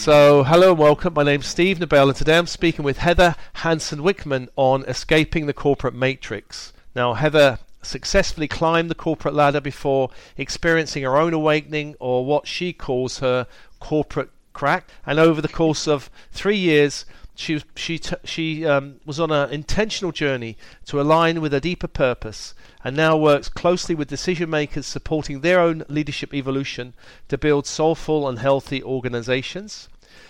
So, 0.00 0.44
hello 0.44 0.70
and 0.70 0.78
welcome. 0.78 1.12
My 1.12 1.24
name's 1.24 1.46
Steve 1.46 1.78
Nobel, 1.78 2.08
and 2.08 2.16
today 2.16 2.38
I'm 2.38 2.46
speaking 2.46 2.86
with 2.86 2.96
Heather 2.96 3.36
Hanson 3.52 3.98
Wickman 3.98 4.48
on 4.56 4.82
escaping 4.86 5.44
the 5.44 5.52
corporate 5.52 5.92
matrix. 5.92 6.72
Now, 6.96 7.12
Heather 7.12 7.58
successfully 7.82 8.48
climbed 8.48 8.88
the 8.88 8.94
corporate 8.94 9.34
ladder 9.34 9.60
before 9.60 10.08
experiencing 10.38 11.02
her 11.02 11.18
own 11.18 11.34
awakening, 11.34 11.96
or 12.00 12.24
what 12.24 12.46
she 12.46 12.72
calls 12.72 13.18
her 13.18 13.46
corporate 13.78 14.30
crack. 14.54 14.88
And 15.04 15.18
over 15.18 15.42
the 15.42 15.48
course 15.48 15.86
of 15.86 16.08
three 16.32 16.56
years, 16.56 17.04
she 17.34 17.62
she 17.76 18.00
she 18.24 18.64
um, 18.64 19.00
was 19.04 19.20
on 19.20 19.30
an 19.30 19.50
intentional 19.50 20.12
journey 20.12 20.56
to 20.86 20.98
align 20.98 21.42
with 21.42 21.52
a 21.52 21.60
deeper 21.60 21.88
purpose, 21.88 22.54
and 22.82 22.96
now 22.96 23.16
works 23.16 23.48
closely 23.48 23.94
with 23.94 24.08
decision 24.08 24.50
makers 24.50 24.86
supporting 24.86 25.40
their 25.40 25.60
own 25.60 25.84
leadership 25.88 26.32
evolution 26.34 26.94
to 27.28 27.38
build 27.38 27.66
soulful 27.66 28.28
and 28.28 28.38
healthy 28.38 28.82
organizations. 28.82 29.88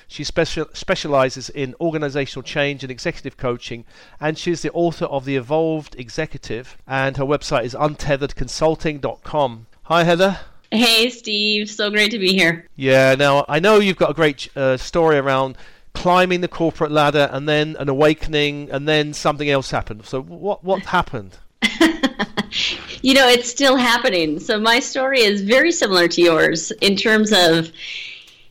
She 0.08 0.24
special, 0.24 0.66
specializes 0.72 1.48
in 1.50 1.74
organizational 1.80 2.42
change 2.42 2.82
and 2.82 2.90
executive 2.90 3.36
coaching, 3.36 3.84
and 4.20 4.36
she's 4.36 4.62
the 4.62 4.72
author 4.72 5.04
of 5.04 5.24
The 5.24 5.36
Evolved 5.36 5.94
Executive, 5.98 6.76
and 6.86 7.16
her 7.16 7.24
website 7.24 7.64
is 7.64 7.74
untetheredconsulting.com. 7.74 9.66
Hi, 9.84 10.04
Heather. 10.04 10.40
Hey, 10.72 11.10
Steve. 11.10 11.70
So 11.70 11.90
great 11.90 12.10
to 12.10 12.18
be 12.18 12.32
here. 12.32 12.66
Yeah, 12.76 13.14
now 13.14 13.44
I 13.48 13.60
know 13.60 13.78
you've 13.78 13.96
got 13.96 14.10
a 14.10 14.14
great 14.14 14.48
uh, 14.56 14.76
story 14.76 15.18
around 15.18 15.56
climbing 15.94 16.40
the 16.40 16.48
corporate 16.48 16.92
ladder 16.92 17.28
and 17.32 17.48
then 17.48 17.76
an 17.78 17.88
awakening 17.88 18.70
and 18.70 18.88
then 18.88 19.12
something 19.12 19.50
else 19.50 19.70
happened. 19.70 20.06
So 20.06 20.22
what 20.22 20.62
what 20.64 20.82
happened? 20.86 21.38
you 23.02 23.14
know, 23.14 23.28
it's 23.28 23.50
still 23.50 23.76
happening. 23.76 24.38
So 24.38 24.58
my 24.58 24.80
story 24.80 25.20
is 25.20 25.42
very 25.42 25.72
similar 25.72 26.08
to 26.08 26.22
yours 26.22 26.70
in 26.80 26.96
terms 26.96 27.32
of 27.32 27.72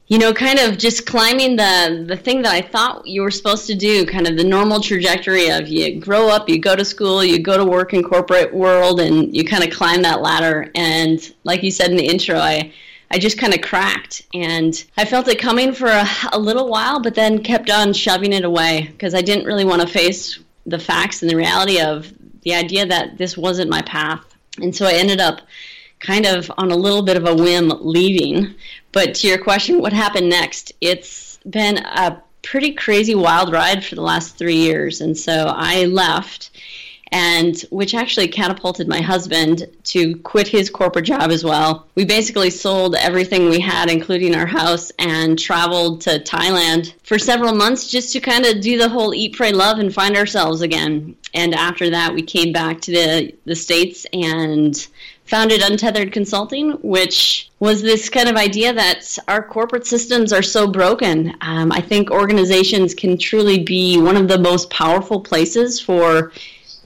you 0.09 0.17
know, 0.17 0.33
kind 0.33 0.57
of 0.57 0.79
just 0.79 1.05
climbing 1.05 1.55
the 1.55 2.03
the 2.07 2.17
thing 2.17 2.41
that 2.41 2.51
I 2.51 2.61
thought 2.61 3.05
you 3.05 3.21
were 3.21 3.29
supposed 3.29 3.67
to 3.67 3.75
do, 3.75 4.07
kind 4.07 4.27
of 4.27 4.37
the 4.37 4.43
normal 4.43 4.81
trajectory 4.81 5.49
of 5.51 5.67
you 5.67 5.99
grow 5.99 6.29
up, 6.29 6.49
you 6.49 6.59
go 6.59 6.75
to 6.75 6.83
school, 6.83 7.23
you 7.23 7.37
go 7.37 7.57
to 7.57 7.63
work 7.63 7.93
in 7.93 8.01
corporate 8.01 8.51
world, 8.51 8.99
and 8.99 9.35
you 9.35 9.45
kind 9.45 9.63
of 9.63 9.69
climb 9.69 10.01
that 10.01 10.21
ladder. 10.21 10.71
And 10.73 11.19
like 11.43 11.61
you 11.61 11.69
said 11.69 11.91
in 11.91 11.95
the 11.95 12.07
intro, 12.07 12.39
I 12.39 12.73
I 13.11 13.19
just 13.19 13.37
kind 13.37 13.53
of 13.53 13.61
cracked. 13.61 14.23
And 14.33 14.83
I 14.97 15.05
felt 15.05 15.27
it 15.27 15.37
coming 15.37 15.73
for 15.73 15.87
a, 15.87 16.07
a 16.31 16.39
little 16.39 16.69
while, 16.69 16.99
but 16.99 17.13
then 17.13 17.43
kept 17.43 17.69
on 17.69 17.93
shoving 17.93 18.33
it 18.33 18.43
away 18.43 18.89
because 18.91 19.13
I 19.13 19.21
didn't 19.21 19.45
really 19.45 19.65
want 19.65 19.81
to 19.81 19.87
face 19.87 20.39
the 20.65 20.79
facts 20.79 21.21
and 21.21 21.29
the 21.29 21.35
reality 21.35 21.81
of 21.81 22.11
the 22.43 22.53
idea 22.53 22.85
that 22.85 23.17
this 23.17 23.37
wasn't 23.37 23.69
my 23.69 23.81
path. 23.81 24.23
And 24.61 24.75
so 24.75 24.85
I 24.85 24.93
ended 24.93 25.19
up 25.19 25.41
kind 25.99 26.25
of 26.25 26.51
on 26.57 26.71
a 26.71 26.77
little 26.77 27.01
bit 27.01 27.17
of 27.17 27.25
a 27.25 27.35
whim 27.35 27.71
leaving. 27.81 28.55
But 28.91 29.15
to 29.15 29.27
your 29.27 29.37
question, 29.37 29.81
what 29.81 29.93
happened 29.93 30.29
next? 30.29 30.71
It's 30.81 31.37
been 31.49 31.77
a 31.77 32.21
pretty 32.41 32.71
crazy 32.73 33.15
wild 33.15 33.51
ride 33.51 33.83
for 33.83 33.95
the 33.95 34.01
last 34.01 34.37
three 34.37 34.55
years. 34.55 35.01
And 35.01 35.17
so 35.17 35.53
I 35.55 35.85
left 35.85 36.51
and 37.11 37.59
which 37.71 37.95
actually 37.95 38.27
catapulted 38.27 38.87
my 38.87 39.01
husband 39.01 39.67
to 39.83 40.15
quit 40.17 40.47
his 40.47 40.69
corporate 40.69 41.05
job 41.05 41.31
as 41.31 41.43
well. 41.43 41.87
We 41.95 42.05
basically 42.05 42.49
sold 42.49 42.95
everything 42.95 43.49
we 43.49 43.59
had, 43.59 43.89
including 43.89 44.35
our 44.35 44.45
house, 44.45 44.91
and 44.99 45.37
traveled 45.37 46.01
to 46.01 46.19
Thailand 46.19 46.93
for 47.03 47.17
several 47.17 47.53
months 47.53 47.89
just 47.89 48.13
to 48.13 48.19
kind 48.19 48.45
of 48.45 48.61
do 48.61 48.77
the 48.77 48.89
whole 48.89 49.13
eat, 49.13 49.35
pray, 49.35 49.51
love, 49.51 49.79
and 49.79 49.93
find 49.93 50.15
ourselves 50.15 50.61
again. 50.61 51.15
And 51.33 51.53
after 51.55 51.89
that, 51.91 52.13
we 52.13 52.21
came 52.21 52.51
back 52.51 52.81
to 52.81 52.91
the, 52.91 53.35
the 53.45 53.55
States 53.55 54.05
and 54.13 54.87
founded 55.25 55.61
Untethered 55.61 56.11
Consulting, 56.11 56.71
which 56.81 57.51
was 57.59 57.83
this 57.83 58.09
kind 58.09 58.27
of 58.27 58.35
idea 58.35 58.73
that 58.73 59.17
our 59.27 59.43
corporate 59.43 59.85
systems 59.85 60.33
are 60.33 60.41
so 60.41 60.65
broken. 60.65 61.35
Um, 61.41 61.71
I 61.71 61.81
think 61.81 62.09
organizations 62.09 62.95
can 62.95 63.15
truly 63.15 63.63
be 63.63 64.01
one 64.01 64.17
of 64.17 64.27
the 64.27 64.39
most 64.39 64.71
powerful 64.71 65.21
places 65.21 65.79
for 65.79 66.31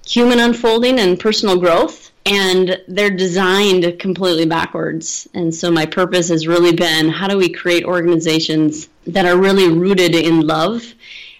human 0.06 0.40
unfolding 0.40 1.00
and 1.00 1.19
personal 1.19 1.58
growth 1.58 2.12
and 2.25 2.81
they're 2.88 3.09
designed 3.09 4.00
completely 4.00 4.46
backwards. 4.46 5.28
And 5.34 5.53
so 5.53 5.69
my 5.69 5.86
purpose 5.86 6.30
has 6.30 6.47
really 6.47 6.74
been 6.74 7.09
how 7.09 7.28
do 7.28 7.38
we 7.38 7.50
create 7.50 7.84
organizations 7.84 8.88
that 9.08 9.25
are 9.25 9.38
really 9.38 9.69
rooted 9.69 10.16
in 10.16 10.42
love 10.42 10.84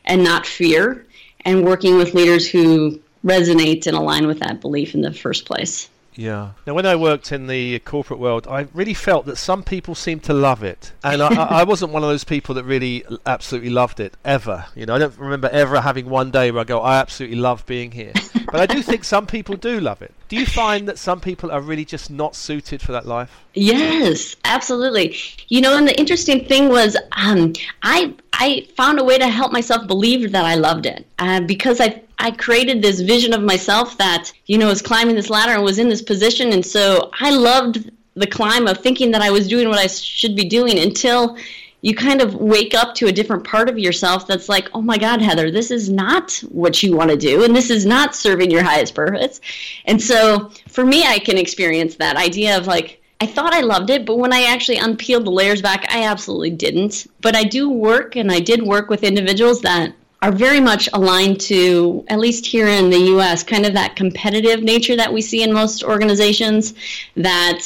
and 0.06 0.24
not 0.24 0.46
fear 0.46 1.06
and 1.46 1.64
working 1.64 1.98
with 1.98 2.14
leaders 2.14 2.50
who 2.50 3.00
resonate 3.26 3.88
and 3.88 3.96
align 3.96 4.28
with 4.28 4.40
that 4.40 4.60
belief 4.60 4.94
in 4.94 5.02
the 5.02 5.14
first 5.14 5.46
place. 5.46 5.90
Yeah. 6.16 6.52
Now, 6.66 6.74
when 6.74 6.86
I 6.86 6.96
worked 6.96 7.32
in 7.32 7.48
the 7.48 7.80
corporate 7.80 8.20
world, 8.20 8.48
I 8.48 8.68
really 8.74 8.94
felt 8.94 9.26
that 9.26 9.38
some 9.38 9.64
people 9.64 9.96
seemed 9.96 10.24
to 10.24 10.34
love 10.34 10.64
it, 10.64 10.92
and 11.04 11.22
I, 11.22 11.34
I, 11.34 11.64
wasn't 11.64 11.92
one 11.92 12.04
of 12.04 12.10
those 12.10 12.24
people 12.24 12.56
that 12.56 12.64
really 12.64 13.04
absolutely 13.26 13.70
loved 13.70 14.00
it 14.00 14.16
ever. 14.24 14.66
You 14.76 14.86
know, 14.86 14.96
I 14.96 15.00
don't 15.00 15.18
remember 15.18 15.50
ever 15.50 15.82
having 15.82 16.10
one 16.10 16.32
day 16.32 16.52
where 16.52 16.62
I 16.62 16.66
go, 16.66 16.82
"I 16.82 17.00
absolutely 17.00 17.38
love 17.38 17.66
being 17.66 17.92
here." 17.92 18.14
but 18.46 18.62
I 18.62 18.66
do 18.66 18.82
think 18.82 19.04
some 19.04 19.26
people 19.26 19.56
do 19.56 19.80
love 19.80 20.02
it. 20.02 20.14
Do 20.30 20.36
you 20.36 20.46
find 20.46 20.88
that 20.88 21.00
some 21.00 21.20
people 21.20 21.52
are 21.52 21.62
really 21.62 21.86
just 21.86 22.10
not 22.10 22.36
suited 22.36 22.82
for 22.82 22.92
that 22.92 23.06
life? 23.06 23.44
Yes, 23.54 24.36
absolutely. 24.46 25.16
You 25.48 25.62
know, 25.62 25.78
and 25.78 25.88
the 25.88 25.98
interesting 26.00 26.46
thing 26.46 26.70
was, 26.70 26.96
um, 27.14 27.54
I 27.82 28.14
I 28.34 28.68
found 28.76 29.00
a 29.00 29.04
way 29.04 29.18
to 29.18 29.28
help 29.28 29.52
myself 29.52 29.88
believe 29.88 30.32
that 30.32 30.46
I 30.46 30.56
loved 30.56 30.86
it 30.86 31.06
uh, 31.20 31.42
because 31.42 31.80
I 31.80 32.03
I 32.20 32.32
created 32.32 32.82
this 32.82 33.02
vision 33.02 33.34
of 33.34 33.42
myself 33.42 33.98
that 33.98 34.32
you 34.46 34.58
know 34.58 34.68
was 34.68 34.82
climbing 34.82 35.16
this 35.16 35.30
ladder 35.30 35.54
and 35.54 35.64
was 35.64 35.80
in 35.80 35.90
this 35.90 36.02
position, 36.02 36.54
and 36.54 36.66
so 36.66 37.10
I 37.20 37.32
loved 37.32 37.92
the 38.16 38.28
climb 38.28 38.68
of 38.68 38.78
thinking 38.78 39.12
that 39.12 39.22
I 39.22 39.32
was 39.32 39.48
doing 39.48 39.70
what 39.70 39.80
I 39.80 39.88
should 39.88 40.36
be 40.36 40.46
doing 40.46 40.80
until 40.80 41.38
you 41.82 41.94
kind 41.94 42.22
of 42.22 42.36
wake 42.36 42.74
up 42.74 42.96
to 42.96 43.08
a 43.08 43.12
different 43.12 43.44
part 43.44 43.68
of 43.68 43.78
yourself 43.78 44.26
that's 44.26 44.48
like, 44.48 44.70
oh 44.74 44.82
my 44.82 44.98
God, 44.98 45.22
Heather, 45.22 45.52
this 45.52 45.70
is 45.70 45.90
not 45.90 46.32
what 46.50 46.82
you 46.82 46.96
want 46.96 47.10
to 47.12 47.18
do, 47.18 47.44
and 47.44 47.54
this 47.54 47.70
is 47.70 47.86
not 47.86 48.16
serving 48.16 48.50
your 48.50 48.64
highest 48.64 48.96
purpose. 48.96 49.42
And 49.86 50.02
so 50.02 50.52
for 50.70 50.86
me, 50.86 51.06
I 51.06 51.20
can 51.20 51.38
experience 51.38 51.96
that 51.96 52.16
idea 52.16 52.58
of 52.58 52.68
like, 52.68 53.02
I 53.20 53.26
thought 53.26 53.54
I 53.54 53.62
loved 53.62 53.90
it, 53.90 54.06
but 54.06 54.18
when 54.18 54.32
I 54.32 54.44
actually 54.44 54.78
unpeeled 54.78 55.26
the 55.26 55.32
layers 55.32 55.62
back, 55.62 55.86
I 55.90 56.06
absolutely 56.06 56.52
didn't. 56.52 57.08
But 57.22 57.36
I 57.36 57.44
do 57.44 57.70
work, 57.70 58.16
and 58.16 58.32
I 58.32 58.40
did 58.40 58.64
work 58.64 58.90
with 58.90 59.04
individuals 59.04 59.62
that 59.62 59.94
are 60.24 60.32
very 60.32 60.62
much 60.62 60.88
aligned 60.94 61.38
to, 61.42 62.06
at 62.08 62.18
least 62.18 62.46
here 62.46 62.68
in 62.68 62.90
the 62.90 63.12
US, 63.18 63.44
kind 63.44 63.66
of 63.66 63.74
that 63.74 63.98
competitive 63.98 64.64
nature 64.64 64.96
that 64.96 65.12
we 65.12 65.22
see 65.22 65.44
in 65.44 65.52
most 65.52 65.84
organizations 65.84 66.76
that 67.18 67.60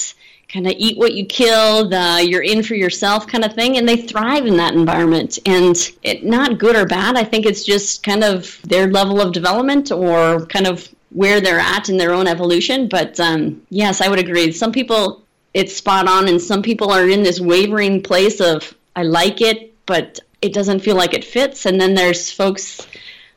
kind 0.49 0.65
of 0.65 0.73
eat 0.75 0.97
what 0.97 1.13
you 1.13 1.23
kill, 1.23 1.87
the 1.87 2.25
you're 2.27 2.41
in 2.41 2.63
for 2.63 2.73
yourself 2.73 3.27
kind 3.27 3.45
of 3.45 3.53
thing, 3.53 3.77
and 3.77 3.87
they 3.87 3.97
thrive 3.97 4.47
in 4.47 4.57
that 4.57 4.73
environment. 4.73 5.37
And 5.45 5.75
it 6.01 6.25
not 6.25 6.57
good 6.57 6.75
or 6.75 6.87
bad. 6.87 7.15
I 7.15 7.23
think 7.23 7.45
it's 7.45 7.63
just 7.63 8.01
kind 8.01 8.23
of 8.23 8.59
their 8.63 8.87
level 8.87 9.21
of 9.21 9.33
development 9.33 9.91
or 9.91 10.47
kind 10.47 10.65
of 10.65 10.89
where 11.11 11.39
they're 11.39 11.59
at 11.59 11.89
in 11.89 11.97
their 11.97 12.11
own 12.11 12.25
evolution. 12.25 12.87
But 12.87 13.19
um, 13.19 13.61
yes, 13.69 14.01
I 14.01 14.09
would 14.09 14.19
agree. 14.19 14.51
Some 14.51 14.71
people 14.71 15.21
it's 15.53 15.75
spot 15.75 16.07
on, 16.07 16.27
and 16.27 16.41
some 16.41 16.63
people 16.63 16.91
are 16.91 17.07
in 17.07 17.21
this 17.21 17.39
wavering 17.39 18.01
place 18.01 18.41
of 18.41 18.75
I 18.95 19.03
like 19.03 19.41
it, 19.41 19.75
but 19.85 20.19
it 20.41 20.53
doesn't 20.53 20.79
feel 20.79 20.95
like 20.95 21.13
it 21.13 21.23
fits. 21.23 21.65
And 21.65 21.79
then 21.79 21.93
there's 21.93 22.31
folks 22.31 22.85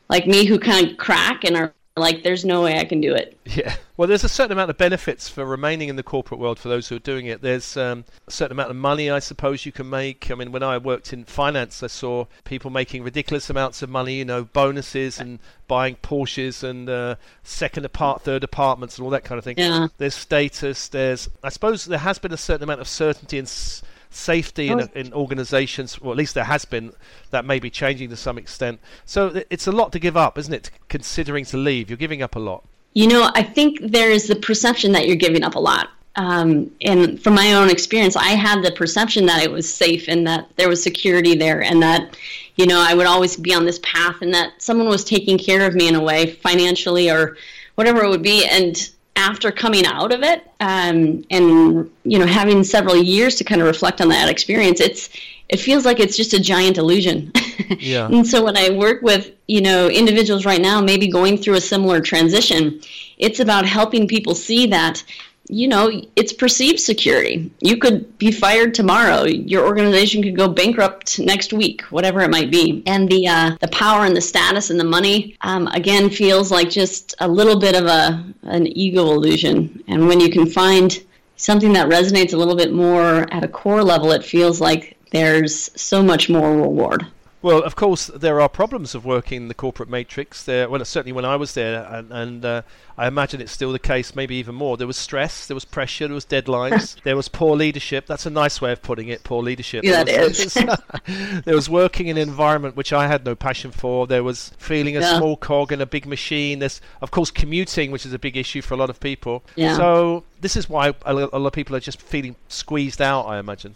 like 0.09 0.27
me 0.27 0.45
who 0.45 0.59
kind 0.59 0.91
of 0.91 0.97
crack 0.97 1.43
and 1.43 1.55
are 1.55 1.73
like 1.97 2.23
there's 2.23 2.45
no 2.45 2.63
way 2.63 2.79
I 2.79 2.85
can 2.85 3.01
do 3.01 3.13
it. 3.13 3.37
Yeah. 3.45 3.75
Well, 3.97 4.07
there's 4.07 4.23
a 4.23 4.29
certain 4.29 4.53
amount 4.53 4.69
of 4.69 4.77
benefits 4.77 5.27
for 5.27 5.45
remaining 5.45 5.89
in 5.89 5.97
the 5.97 6.03
corporate 6.03 6.39
world 6.39 6.57
for 6.57 6.69
those 6.69 6.87
who 6.87 6.95
are 6.95 6.99
doing 6.99 7.25
it. 7.25 7.41
There's 7.41 7.75
um, 7.75 8.05
a 8.27 8.31
certain 8.31 8.53
amount 8.53 8.71
of 8.71 8.77
money, 8.77 9.11
I 9.11 9.19
suppose, 9.19 9.65
you 9.65 9.71
can 9.71 9.89
make. 9.89 10.31
I 10.31 10.35
mean, 10.35 10.51
when 10.51 10.63
I 10.63 10.77
worked 10.77 11.11
in 11.11 11.25
finance, 11.25 11.83
I 11.83 11.87
saw 11.87 12.25
people 12.45 12.71
making 12.71 13.03
ridiculous 13.03 13.49
amounts 13.49 13.81
of 13.81 13.89
money, 13.89 14.15
you 14.15 14.25
know, 14.25 14.45
bonuses 14.45 15.19
and 15.19 15.39
buying 15.67 15.97
Porsches 15.97 16.63
and 16.63 16.89
uh, 16.89 17.15
second 17.43 17.85
apart, 17.85 18.21
third 18.21 18.43
apartments 18.43 18.97
and 18.97 19.03
all 19.03 19.11
that 19.11 19.25
kind 19.25 19.37
of 19.37 19.43
thing. 19.43 19.57
Yeah. 19.57 19.87
There's 19.97 20.15
status. 20.15 20.87
There's, 20.87 21.29
I 21.43 21.49
suppose, 21.49 21.85
there 21.85 21.99
has 21.99 22.17
been 22.19 22.33
a 22.33 22.37
certain 22.37 22.63
amount 22.63 22.81
of 22.81 22.87
certainty 22.87 23.37
and. 23.37 23.47
S- 23.47 23.83
safety 24.11 24.67
in, 24.67 24.81
in 24.93 25.13
organizations, 25.13 25.97
or 25.99 26.11
at 26.11 26.17
least 26.17 26.35
there 26.35 26.43
has 26.43 26.65
been, 26.65 26.93
that 27.31 27.45
may 27.45 27.59
be 27.59 27.69
changing 27.69 28.09
to 28.09 28.15
some 28.15 28.37
extent. 28.37 28.79
So 29.05 29.41
it's 29.49 29.67
a 29.67 29.71
lot 29.71 29.91
to 29.93 29.99
give 29.99 30.15
up, 30.15 30.37
isn't 30.37 30.53
it, 30.53 30.69
considering 30.89 31.45
to 31.45 31.57
leave? 31.57 31.89
You're 31.89 31.97
giving 31.97 32.21
up 32.21 32.35
a 32.35 32.39
lot. 32.39 32.63
You 32.93 33.07
know, 33.07 33.31
I 33.33 33.43
think 33.43 33.79
there 33.81 34.11
is 34.11 34.27
the 34.27 34.35
perception 34.35 34.91
that 34.91 35.07
you're 35.07 35.15
giving 35.15 35.43
up 35.43 35.55
a 35.55 35.59
lot. 35.59 35.89
Um, 36.17 36.69
and 36.81 37.21
from 37.21 37.35
my 37.35 37.53
own 37.53 37.69
experience, 37.69 38.17
I 38.17 38.31
had 38.31 38.63
the 38.63 38.71
perception 38.71 39.25
that 39.27 39.43
it 39.43 39.51
was 39.51 39.73
safe 39.73 40.09
and 40.09 40.27
that 40.27 40.49
there 40.57 40.67
was 40.67 40.83
security 40.83 41.35
there 41.35 41.63
and 41.63 41.81
that, 41.81 42.17
you 42.57 42.65
know, 42.65 42.83
I 42.85 42.93
would 42.93 43.07
always 43.07 43.37
be 43.37 43.53
on 43.53 43.65
this 43.65 43.79
path 43.81 44.21
and 44.21 44.33
that 44.33 44.61
someone 44.61 44.89
was 44.89 45.05
taking 45.05 45.37
care 45.37 45.65
of 45.65 45.73
me 45.73 45.87
in 45.87 45.95
a 45.95 46.03
way, 46.03 46.31
financially 46.31 47.09
or 47.09 47.37
whatever 47.75 48.03
it 48.03 48.09
would 48.09 48.21
be. 48.21 48.45
And 48.45 48.89
after 49.15 49.51
coming 49.51 49.85
out 49.85 50.11
of 50.11 50.23
it 50.23 50.49
um, 50.59 51.23
and 51.29 51.91
you 52.03 52.17
know 52.17 52.25
having 52.25 52.63
several 52.63 52.95
years 52.95 53.35
to 53.35 53.43
kind 53.43 53.61
of 53.61 53.67
reflect 53.67 54.01
on 54.01 54.09
that 54.09 54.29
experience 54.29 54.79
it's 54.79 55.09
it 55.49 55.59
feels 55.59 55.85
like 55.85 55.99
it's 55.99 56.15
just 56.15 56.33
a 56.33 56.39
giant 56.39 56.77
illusion 56.77 57.31
yeah. 57.79 58.07
and 58.07 58.25
so 58.25 58.43
when 58.43 58.55
i 58.55 58.69
work 58.69 59.01
with 59.01 59.31
you 59.47 59.61
know 59.61 59.89
individuals 59.89 60.45
right 60.45 60.61
now 60.61 60.79
maybe 60.79 61.07
going 61.07 61.37
through 61.37 61.55
a 61.55 61.61
similar 61.61 61.99
transition 61.99 62.79
it's 63.17 63.39
about 63.39 63.65
helping 63.65 64.07
people 64.07 64.33
see 64.33 64.65
that 64.67 65.03
you 65.51 65.67
know, 65.67 65.91
it's 66.15 66.31
perceived 66.31 66.79
security. 66.79 67.51
You 67.59 67.75
could 67.77 68.17
be 68.17 68.31
fired 68.31 68.73
tomorrow. 68.73 69.25
Your 69.25 69.65
organization 69.65 70.23
could 70.23 70.35
go 70.35 70.47
bankrupt 70.47 71.19
next 71.19 71.51
week, 71.51 71.81
whatever 71.89 72.21
it 72.21 72.31
might 72.31 72.49
be. 72.49 72.81
And 72.87 73.09
the 73.09 73.27
uh, 73.27 73.57
the 73.59 73.67
power 73.67 74.05
and 74.05 74.15
the 74.15 74.21
status 74.21 74.69
and 74.69 74.79
the 74.79 74.85
money, 74.85 75.35
um, 75.41 75.67
again, 75.67 76.09
feels 76.09 76.51
like 76.51 76.69
just 76.69 77.15
a 77.19 77.27
little 77.27 77.59
bit 77.59 77.75
of 77.75 77.85
a 77.85 78.23
an 78.43 78.65
ego 78.65 79.11
illusion. 79.11 79.83
And 79.89 80.07
when 80.07 80.21
you 80.21 80.31
can 80.31 80.45
find 80.45 80.97
something 81.35 81.73
that 81.73 81.89
resonates 81.89 82.33
a 82.33 82.37
little 82.37 82.55
bit 82.55 82.71
more 82.71 83.27
at 83.33 83.43
a 83.43 83.49
core 83.49 83.83
level, 83.83 84.11
it 84.11 84.23
feels 84.23 84.61
like 84.61 84.97
there's 85.11 85.69
so 85.79 86.01
much 86.01 86.29
more 86.29 86.55
reward. 86.55 87.05
Well, 87.41 87.63
of 87.63 87.75
course, 87.75 88.07
there 88.07 88.39
are 88.39 88.47
problems 88.47 88.93
of 88.93 89.03
working 89.03 89.47
the 89.47 89.53
corporate 89.53 89.89
matrix. 89.89 90.43
There, 90.43 90.69
well, 90.69 90.83
certainly 90.85 91.11
when 91.11 91.25
I 91.25 91.35
was 91.35 91.55
there, 91.55 91.83
and, 91.85 92.11
and 92.11 92.45
uh, 92.45 92.61
I 92.97 93.07
imagine 93.07 93.41
it's 93.41 93.51
still 93.51 93.71
the 93.71 93.79
case, 93.79 94.15
maybe 94.15 94.35
even 94.35 94.53
more. 94.53 94.77
There 94.77 94.85
was 94.85 94.97
stress, 94.97 95.47
there 95.47 95.55
was 95.55 95.65
pressure, 95.65 96.07
there 96.07 96.13
was 96.13 96.25
deadlines, 96.25 97.01
there 97.03 97.15
was 97.15 97.27
poor 97.27 97.55
leadership. 97.55 98.05
That's 98.05 98.27
a 98.27 98.29
nice 98.29 98.61
way 98.61 98.71
of 98.71 98.83
putting 98.83 99.07
it. 99.07 99.23
Poor 99.23 99.41
leadership. 99.41 99.83
Yeah, 99.83 100.03
that 100.03 100.09
is. 100.09 100.53
there 101.45 101.55
was 101.55 101.67
working 101.67 102.07
in 102.07 102.17
an 102.17 102.29
environment 102.29 102.75
which 102.75 102.93
I 102.93 103.07
had 103.07 103.25
no 103.25 103.35
passion 103.35 103.71
for. 103.71 104.05
There 104.05 104.23
was 104.23 104.49
feeling 104.59 104.95
a 104.95 104.99
yeah. 104.99 105.17
small 105.17 105.35
cog 105.35 105.71
in 105.71 105.81
a 105.81 105.87
big 105.87 106.05
machine. 106.05 106.59
There's, 106.59 106.79
of 107.01 107.09
course, 107.09 107.31
commuting, 107.31 107.89
which 107.89 108.05
is 108.05 108.13
a 108.13 108.19
big 108.19 108.37
issue 108.37 108.61
for 108.61 108.75
a 108.75 108.77
lot 108.77 108.91
of 108.91 108.99
people. 108.99 109.43
Yeah. 109.55 109.75
So 109.77 110.25
this 110.41 110.55
is 110.55 110.69
why 110.69 110.93
a 111.05 111.13
lot 111.13 111.33
of 111.33 111.53
people 111.53 111.75
are 111.75 111.79
just 111.79 112.01
feeling 112.01 112.35
squeezed 112.49 113.01
out. 113.01 113.23
I 113.23 113.39
imagine. 113.39 113.75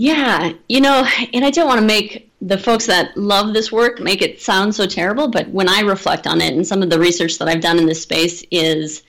Yeah, 0.00 0.54
you 0.66 0.80
know, 0.80 1.06
and 1.34 1.44
I 1.44 1.50
don't 1.50 1.68
want 1.68 1.78
to 1.78 1.86
make 1.86 2.32
the 2.40 2.56
folks 2.56 2.86
that 2.86 3.14
love 3.18 3.52
this 3.52 3.70
work 3.70 4.00
make 4.00 4.22
it 4.22 4.40
sound 4.40 4.74
so 4.74 4.86
terrible, 4.86 5.28
but 5.28 5.48
when 5.48 5.68
I 5.68 5.80
reflect 5.80 6.26
on 6.26 6.40
it 6.40 6.54
and 6.54 6.66
some 6.66 6.82
of 6.82 6.88
the 6.88 6.98
research 6.98 7.36
that 7.36 7.48
I've 7.48 7.60
done 7.60 7.78
in 7.78 7.84
this 7.84 8.00
space 8.00 8.42
is 8.50 9.02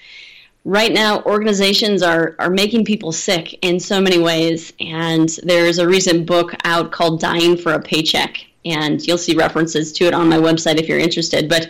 right 0.66 0.92
now 0.92 1.22
organizations 1.22 2.04
are 2.04 2.36
are 2.40 2.50
making 2.50 2.84
people 2.84 3.14
sick 3.14 3.58
in 3.64 3.80
so 3.80 4.02
many 4.02 4.20
ways 4.20 4.74
and 4.82 5.30
there's 5.44 5.78
a 5.78 5.88
recent 5.88 6.26
book 6.26 6.54
out 6.66 6.92
called 6.92 7.22
Dying 7.22 7.56
for 7.56 7.72
a 7.72 7.82
Paycheck 7.82 8.46
and 8.66 9.00
you'll 9.08 9.18
see 9.18 9.34
references 9.34 9.94
to 9.94 10.08
it 10.08 10.14
on 10.14 10.28
my 10.28 10.40
website 10.40 10.78
if 10.78 10.90
you're 10.90 11.00
interested, 11.00 11.48
but 11.48 11.70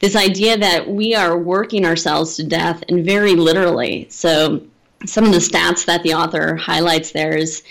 this 0.00 0.14
idea 0.14 0.58
that 0.58 0.86
we 0.86 1.14
are 1.14 1.38
working 1.38 1.86
ourselves 1.86 2.36
to 2.36 2.44
death 2.44 2.84
and 2.90 3.06
very 3.06 3.36
literally. 3.36 4.06
So 4.10 4.60
some 5.06 5.24
of 5.24 5.32
the 5.32 5.38
stats 5.38 5.86
that 5.86 6.02
the 6.02 6.12
author 6.12 6.56
highlights 6.56 7.12
there 7.12 7.34
is 7.34 7.62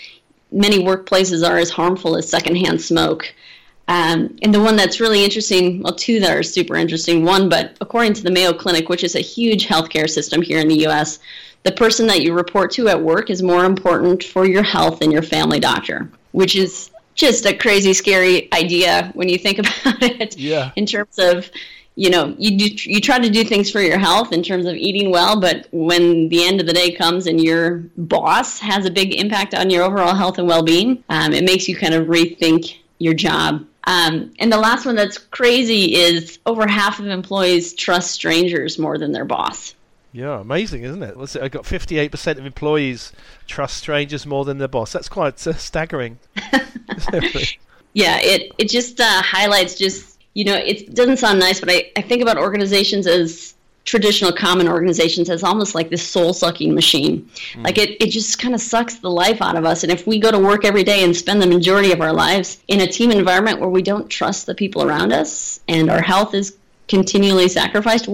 many 0.52 0.78
workplaces 0.78 1.48
are 1.48 1.58
as 1.58 1.70
harmful 1.70 2.16
as 2.16 2.28
secondhand 2.28 2.80
smoke. 2.80 3.34
Um, 3.88 4.36
and 4.42 4.54
the 4.54 4.60
one 4.60 4.76
that's 4.76 5.00
really 5.00 5.24
interesting, 5.24 5.82
well, 5.82 5.94
two 5.94 6.20
that 6.20 6.36
are 6.36 6.44
super 6.44 6.76
interesting. 6.76 7.24
One, 7.24 7.48
but 7.48 7.76
according 7.80 8.14
to 8.14 8.22
the 8.22 8.30
Mayo 8.30 8.52
Clinic, 8.52 8.88
which 8.88 9.02
is 9.02 9.16
a 9.16 9.20
huge 9.20 9.66
healthcare 9.66 10.08
system 10.08 10.42
here 10.42 10.60
in 10.60 10.68
the 10.68 10.82
U.S., 10.82 11.18
the 11.62 11.72
person 11.72 12.06
that 12.06 12.22
you 12.22 12.32
report 12.32 12.70
to 12.72 12.88
at 12.88 13.02
work 13.02 13.30
is 13.30 13.42
more 13.42 13.64
important 13.64 14.22
for 14.22 14.46
your 14.46 14.62
health 14.62 15.00
than 15.00 15.10
your 15.10 15.22
family 15.22 15.60
doctor, 15.60 16.10
which 16.32 16.56
is 16.56 16.90
just 17.14 17.44
a 17.46 17.54
crazy, 17.54 17.92
scary 17.92 18.48
idea 18.52 19.10
when 19.14 19.28
you 19.28 19.38
think 19.38 19.58
about 19.58 20.02
it. 20.02 20.38
Yeah. 20.38 20.70
In 20.76 20.86
terms 20.86 21.18
of 21.18 21.50
you 22.00 22.08
know 22.08 22.34
you 22.38 22.56
do, 22.56 22.90
you 22.90 22.98
try 22.98 23.18
to 23.18 23.28
do 23.28 23.44
things 23.44 23.70
for 23.70 23.82
your 23.82 23.98
health 23.98 24.32
in 24.32 24.42
terms 24.42 24.64
of 24.64 24.74
eating 24.74 25.10
well 25.10 25.38
but 25.38 25.68
when 25.70 26.30
the 26.30 26.42
end 26.42 26.58
of 26.58 26.66
the 26.66 26.72
day 26.72 26.90
comes 26.90 27.26
and 27.26 27.42
your 27.42 27.84
boss 27.98 28.58
has 28.58 28.86
a 28.86 28.90
big 28.90 29.14
impact 29.14 29.52
on 29.52 29.68
your 29.68 29.84
overall 29.84 30.14
health 30.14 30.38
and 30.38 30.48
well-being 30.48 31.04
um, 31.10 31.34
it 31.34 31.44
makes 31.44 31.68
you 31.68 31.76
kind 31.76 31.92
of 31.92 32.06
rethink 32.06 32.78
your 32.98 33.12
job 33.12 33.66
um, 33.84 34.32
and 34.38 34.50
the 34.50 34.56
last 34.56 34.86
one 34.86 34.94
that's 34.94 35.18
crazy 35.18 35.94
is 35.94 36.38
over 36.46 36.66
half 36.66 37.00
of 37.00 37.06
employees 37.06 37.74
trust 37.74 38.12
strangers 38.12 38.78
more 38.78 38.96
than 38.96 39.12
their 39.12 39.26
boss 39.26 39.74
yeah, 40.12 40.40
amazing, 40.40 40.82
isn't 40.82 41.04
it? 41.04 41.14
It? 41.16 41.36
I 41.40 41.46
got 41.46 41.64
fifty-eight 41.64 42.10
percent 42.10 42.36
of 42.40 42.44
employees 42.44 43.12
trust 43.46 43.76
strangers 43.76 44.26
more 44.26 44.44
than 44.44 44.58
their 44.58 44.66
boss. 44.66 44.90
That's 44.90 45.08
quite 45.08 45.46
uh, 45.46 45.52
staggering. 45.52 46.18
yeah, 47.92 48.18
it 48.18 48.50
it 48.58 48.68
just 48.68 48.98
uh, 48.98 49.22
highlights 49.22 49.76
just 49.76 50.09
you 50.34 50.44
know, 50.44 50.54
it 50.54 50.94
doesn't 50.94 51.18
sound 51.18 51.38
nice, 51.38 51.60
but 51.60 51.70
I, 51.70 51.90
I 51.96 52.02
think 52.02 52.22
about 52.22 52.38
organizations 52.38 53.06
as 53.06 53.54
traditional 53.84 54.32
common 54.32 54.68
organizations 54.68 55.30
as 55.30 55.42
almost 55.42 55.74
like 55.74 55.90
this 55.90 56.06
soul 56.06 56.32
sucking 56.32 56.74
machine. 56.74 57.28
Mm. 57.54 57.64
Like 57.64 57.78
it, 57.78 58.00
it 58.00 58.10
just 58.10 58.38
kind 58.38 58.54
of 58.54 58.60
sucks 58.60 58.96
the 58.96 59.10
life 59.10 59.40
out 59.42 59.56
of 59.56 59.64
us. 59.64 59.82
And 59.82 59.90
if 59.90 60.06
we 60.06 60.18
go 60.18 60.30
to 60.30 60.38
work 60.38 60.64
every 60.64 60.84
day 60.84 61.02
and 61.02 61.16
spend 61.16 61.42
the 61.42 61.46
majority 61.46 61.92
of 61.92 62.00
our 62.00 62.12
lives 62.12 62.60
in 62.68 62.80
a 62.80 62.86
team 62.86 63.10
environment 63.10 63.58
where 63.58 63.68
we 63.68 63.82
don't 63.82 64.08
trust 64.08 64.46
the 64.46 64.54
people 64.54 64.82
around 64.82 65.12
us 65.12 65.60
and 65.66 65.90
our 65.90 66.02
health 66.02 66.34
is 66.34 66.56
continually 66.88 67.48
sacrificed, 67.48 68.08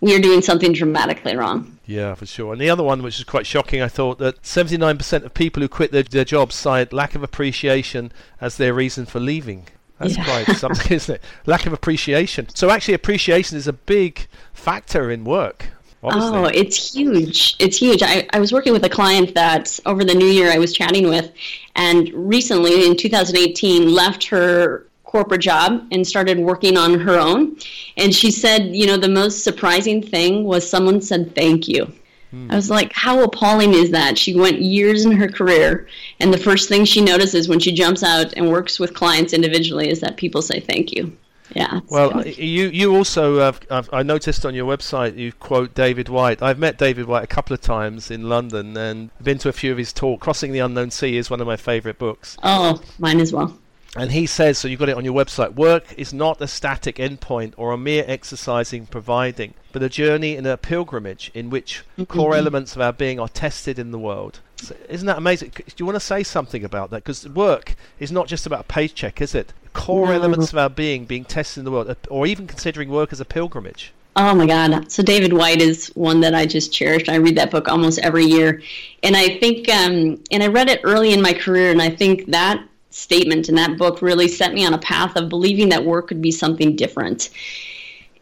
we 0.00 0.14
are 0.16 0.20
doing 0.20 0.40
something 0.40 0.72
dramatically 0.72 1.36
wrong. 1.36 1.78
Yeah, 1.86 2.14
for 2.14 2.26
sure. 2.26 2.52
And 2.52 2.60
the 2.60 2.70
other 2.70 2.84
one, 2.84 3.02
which 3.02 3.18
is 3.18 3.24
quite 3.24 3.46
shocking, 3.46 3.82
I 3.82 3.88
thought 3.88 4.18
that 4.18 4.42
79% 4.42 5.24
of 5.24 5.34
people 5.34 5.60
who 5.60 5.68
quit 5.68 5.92
their, 5.92 6.04
their 6.04 6.24
jobs 6.24 6.54
cite 6.54 6.92
lack 6.92 7.14
of 7.14 7.22
appreciation 7.22 8.12
as 8.40 8.56
their 8.56 8.72
reason 8.72 9.06
for 9.06 9.20
leaving. 9.20 9.66
That's 10.00 10.16
yeah. 10.16 10.24
quite 10.24 10.56
something, 10.56 10.92
isn't 10.96 11.16
it? 11.16 11.22
Lack 11.46 11.66
of 11.66 11.72
appreciation. 11.72 12.48
So 12.54 12.70
actually, 12.70 12.94
appreciation 12.94 13.56
is 13.56 13.68
a 13.68 13.72
big 13.72 14.26
factor 14.52 15.10
in 15.10 15.24
work. 15.24 15.66
Obviously. 16.02 16.38
Oh, 16.38 16.44
it's 16.44 16.94
huge. 16.94 17.56
It's 17.58 17.76
huge. 17.76 18.02
I, 18.02 18.26
I 18.32 18.40
was 18.40 18.52
working 18.52 18.72
with 18.72 18.84
a 18.84 18.88
client 18.88 19.34
that 19.34 19.78
over 19.84 20.02
the 20.02 20.14
new 20.14 20.26
year 20.26 20.50
I 20.50 20.56
was 20.56 20.72
chatting 20.72 21.08
with, 21.08 21.30
and 21.76 22.08
recently 22.14 22.86
in 22.86 22.96
2018 22.96 23.92
left 23.92 24.24
her 24.24 24.86
corporate 25.04 25.42
job 25.42 25.86
and 25.90 26.06
started 26.06 26.38
working 26.38 26.78
on 26.78 26.98
her 26.98 27.18
own. 27.18 27.56
And 27.98 28.14
she 28.14 28.30
said, 28.30 28.74
you 28.74 28.86
know, 28.86 28.96
the 28.96 29.08
most 29.08 29.44
surprising 29.44 30.02
thing 30.02 30.44
was 30.44 30.68
someone 30.68 31.02
said 31.02 31.34
thank 31.34 31.68
you. 31.68 31.92
I 32.32 32.54
was 32.54 32.70
like, 32.70 32.92
how 32.92 33.22
appalling 33.22 33.74
is 33.74 33.90
that? 33.90 34.16
She 34.16 34.34
went 34.36 34.60
years 34.60 35.04
in 35.04 35.12
her 35.12 35.28
career, 35.28 35.88
and 36.20 36.32
the 36.32 36.38
first 36.38 36.68
thing 36.68 36.84
she 36.84 37.00
notices 37.00 37.48
when 37.48 37.58
she 37.58 37.72
jumps 37.72 38.02
out 38.02 38.32
and 38.34 38.48
works 38.50 38.78
with 38.78 38.94
clients 38.94 39.32
individually 39.32 39.90
is 39.90 40.00
that 40.00 40.16
people 40.16 40.40
say 40.42 40.60
thank 40.60 40.92
you. 40.92 41.16
Yeah. 41.54 41.80
Well, 41.88 42.26
you 42.26 42.68
you 42.68 42.94
also 42.94 43.38
uh, 43.38 43.82
I 43.92 44.02
noticed 44.02 44.46
on 44.46 44.54
your 44.54 44.66
website 44.66 45.16
you 45.16 45.32
quote 45.32 45.74
David 45.74 46.08
Whyte. 46.08 46.42
I've 46.42 46.58
met 46.58 46.78
David 46.78 47.06
Whyte 47.06 47.24
a 47.24 47.26
couple 47.26 47.54
of 47.54 47.60
times 47.60 48.10
in 48.10 48.28
London 48.28 48.76
and 48.76 49.10
been 49.22 49.38
to 49.38 49.48
a 49.48 49.52
few 49.52 49.72
of 49.72 49.78
his 49.78 49.92
talks. 49.92 50.22
Crossing 50.22 50.52
the 50.52 50.60
Unknown 50.60 50.90
Sea 50.90 51.16
is 51.16 51.28
one 51.28 51.40
of 51.40 51.46
my 51.46 51.56
favourite 51.56 51.98
books. 51.98 52.36
Oh, 52.42 52.80
mine 52.98 53.20
as 53.20 53.32
well. 53.32 53.58
And 53.96 54.12
he 54.12 54.26
says, 54.26 54.56
so 54.56 54.68
you've 54.68 54.78
got 54.78 54.88
it 54.88 54.96
on 54.96 55.04
your 55.04 55.14
website 55.14 55.54
work 55.54 55.84
is 55.98 56.12
not 56.12 56.40
a 56.40 56.46
static 56.46 56.96
endpoint 56.96 57.54
or 57.56 57.72
a 57.72 57.78
mere 57.78 58.04
exercising 58.06 58.86
providing, 58.86 59.54
but 59.72 59.82
a 59.82 59.88
journey 59.88 60.36
and 60.36 60.46
a 60.46 60.56
pilgrimage 60.56 61.30
in 61.34 61.50
which 61.50 61.82
mm-hmm. 61.98 62.04
core 62.04 62.36
elements 62.36 62.76
of 62.76 62.82
our 62.82 62.92
being 62.92 63.18
are 63.18 63.28
tested 63.28 63.78
in 63.80 63.90
the 63.90 63.98
world. 63.98 64.38
So 64.56 64.76
isn't 64.88 65.06
that 65.06 65.18
amazing? 65.18 65.52
Do 65.56 65.64
you 65.78 65.86
want 65.86 65.96
to 65.96 66.00
say 66.00 66.22
something 66.22 66.64
about 66.64 66.90
that? 66.90 67.02
Because 67.02 67.28
work 67.28 67.74
is 67.98 68.12
not 68.12 68.28
just 68.28 68.46
about 68.46 68.60
a 68.60 68.64
paycheck, 68.64 69.20
is 69.20 69.34
it? 69.34 69.52
Core 69.72 70.06
no. 70.06 70.12
elements 70.12 70.52
of 70.52 70.58
our 70.58 70.70
being 70.70 71.04
being 71.04 71.24
tested 71.24 71.60
in 71.60 71.64
the 71.64 71.70
world, 71.70 71.96
or 72.08 72.26
even 72.26 72.46
considering 72.46 72.90
work 72.90 73.12
as 73.12 73.20
a 73.20 73.24
pilgrimage. 73.24 73.92
Oh 74.16 74.34
my 74.34 74.46
God! 74.46 74.90
So 74.90 75.02
David 75.02 75.32
Whyte 75.32 75.62
is 75.62 75.88
one 75.94 76.20
that 76.20 76.34
I 76.34 76.44
just 76.44 76.72
cherish. 76.72 77.08
I 77.08 77.14
read 77.14 77.36
that 77.36 77.50
book 77.50 77.68
almost 77.68 78.00
every 78.00 78.24
year, 78.24 78.60
and 79.02 79.16
I 79.16 79.38
think, 79.38 79.68
um, 79.68 80.22
and 80.30 80.42
I 80.42 80.48
read 80.48 80.68
it 80.68 80.80
early 80.82 81.12
in 81.12 81.22
my 81.22 81.32
career, 81.32 81.70
and 81.70 81.80
I 81.80 81.90
think 81.90 82.26
that 82.26 82.62
statement 82.90 83.48
in 83.48 83.54
that 83.54 83.78
book 83.78 84.02
really 84.02 84.28
set 84.28 84.52
me 84.52 84.66
on 84.66 84.74
a 84.74 84.78
path 84.78 85.16
of 85.16 85.28
believing 85.28 85.68
that 85.70 85.84
work 85.84 86.08
could 86.08 86.20
be 86.20 86.30
something 86.30 86.76
different. 86.76 87.30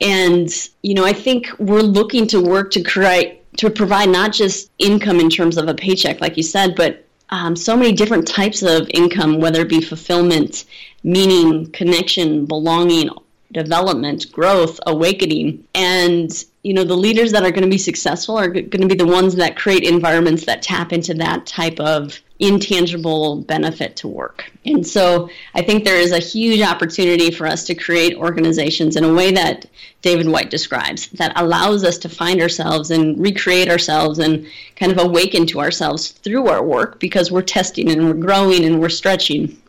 And, 0.01 0.49
you 0.83 0.95
know, 0.95 1.05
I 1.05 1.13
think 1.13 1.49
we're 1.59 1.81
looking 1.81 2.27
to 2.29 2.41
work 2.41 2.71
to 2.73 2.83
create, 2.83 3.45
to 3.57 3.71
provide 3.71 4.11
not 4.11 4.33
just 4.33 4.71
income 4.79 5.19
in 5.19 5.29
terms 5.29 5.57
of 5.57 5.69
a 5.69 5.75
paycheck, 5.75 6.21
like 6.21 6.37
you 6.37 6.43
said, 6.43 6.77
but 6.77 7.05
um, 7.31 7.57
so 7.57 7.77
many 7.77 7.93
different 7.93 8.27
types 8.27 8.63
of 8.63 8.89
income, 8.91 9.41
whether 9.41 9.63
it 9.63 9.69
be 9.69 9.81
fulfillment, 9.81 10.65
meaning, 11.03 11.71
connection, 11.73 12.47
belonging, 12.47 13.11
development, 13.53 14.31
growth, 14.31 14.79
awakening. 14.87 15.67
And, 15.75 16.31
you 16.63 16.75
know, 16.75 16.85
the 16.85 16.97
leaders 16.97 17.33
that 17.33 17.43
are 17.43 17.51
going 17.51 17.65
to 17.65 17.69
be 17.71 17.79
successful 17.79 18.39
are 18.39 18.49
going 18.49 18.71
to 18.71 18.87
be 18.87 18.95
the 18.95 19.07
ones 19.07 19.35
that 19.37 19.57
create 19.57 19.83
environments 19.83 20.45
that 20.47 20.63
tap 20.63 20.93
into 20.93 21.15
that 21.15 21.47
type 21.47 21.81
of 21.81 22.19
intangible 22.41 23.43
benefit 23.43 23.97
to 23.97 24.09
work. 24.09 24.51
And 24.65 24.87
so 24.87 25.29
I 25.55 25.63
think 25.63 25.85
there 25.85 25.99
is 25.99 26.13
a 26.13 26.19
huge 26.19 26.61
opportunity 26.61 27.31
for 27.31 27.47
us 27.47 27.65
to 27.65 27.75
create 27.75 28.17
organizations 28.17 28.97
in 28.97 29.05
a 29.05 29.13
way 29.13 29.33
that 29.33 29.67
David 30.03 30.29
Whyte 30.29 30.51
describes 30.51 31.09
that 31.09 31.33
allows 31.35 31.83
us 31.83 31.99
to 31.99 32.09
find 32.09 32.41
ourselves 32.41 32.91
and 32.91 33.19
recreate 33.19 33.69
ourselves 33.69 34.21
and 34.21 34.47
kind 34.77 34.93
of 34.93 34.99
awaken 34.99 35.47
to 35.47 35.61
ourselves 35.61 36.13
through 36.13 36.47
our 36.47 36.63
work 36.63 37.01
because 37.01 37.33
we're 37.33 37.43
testing 37.43 37.91
and 37.91 38.05
we're 38.05 38.15
growing 38.15 38.65
and 38.65 38.81
we're 38.81 38.89
stretching. 38.89 39.61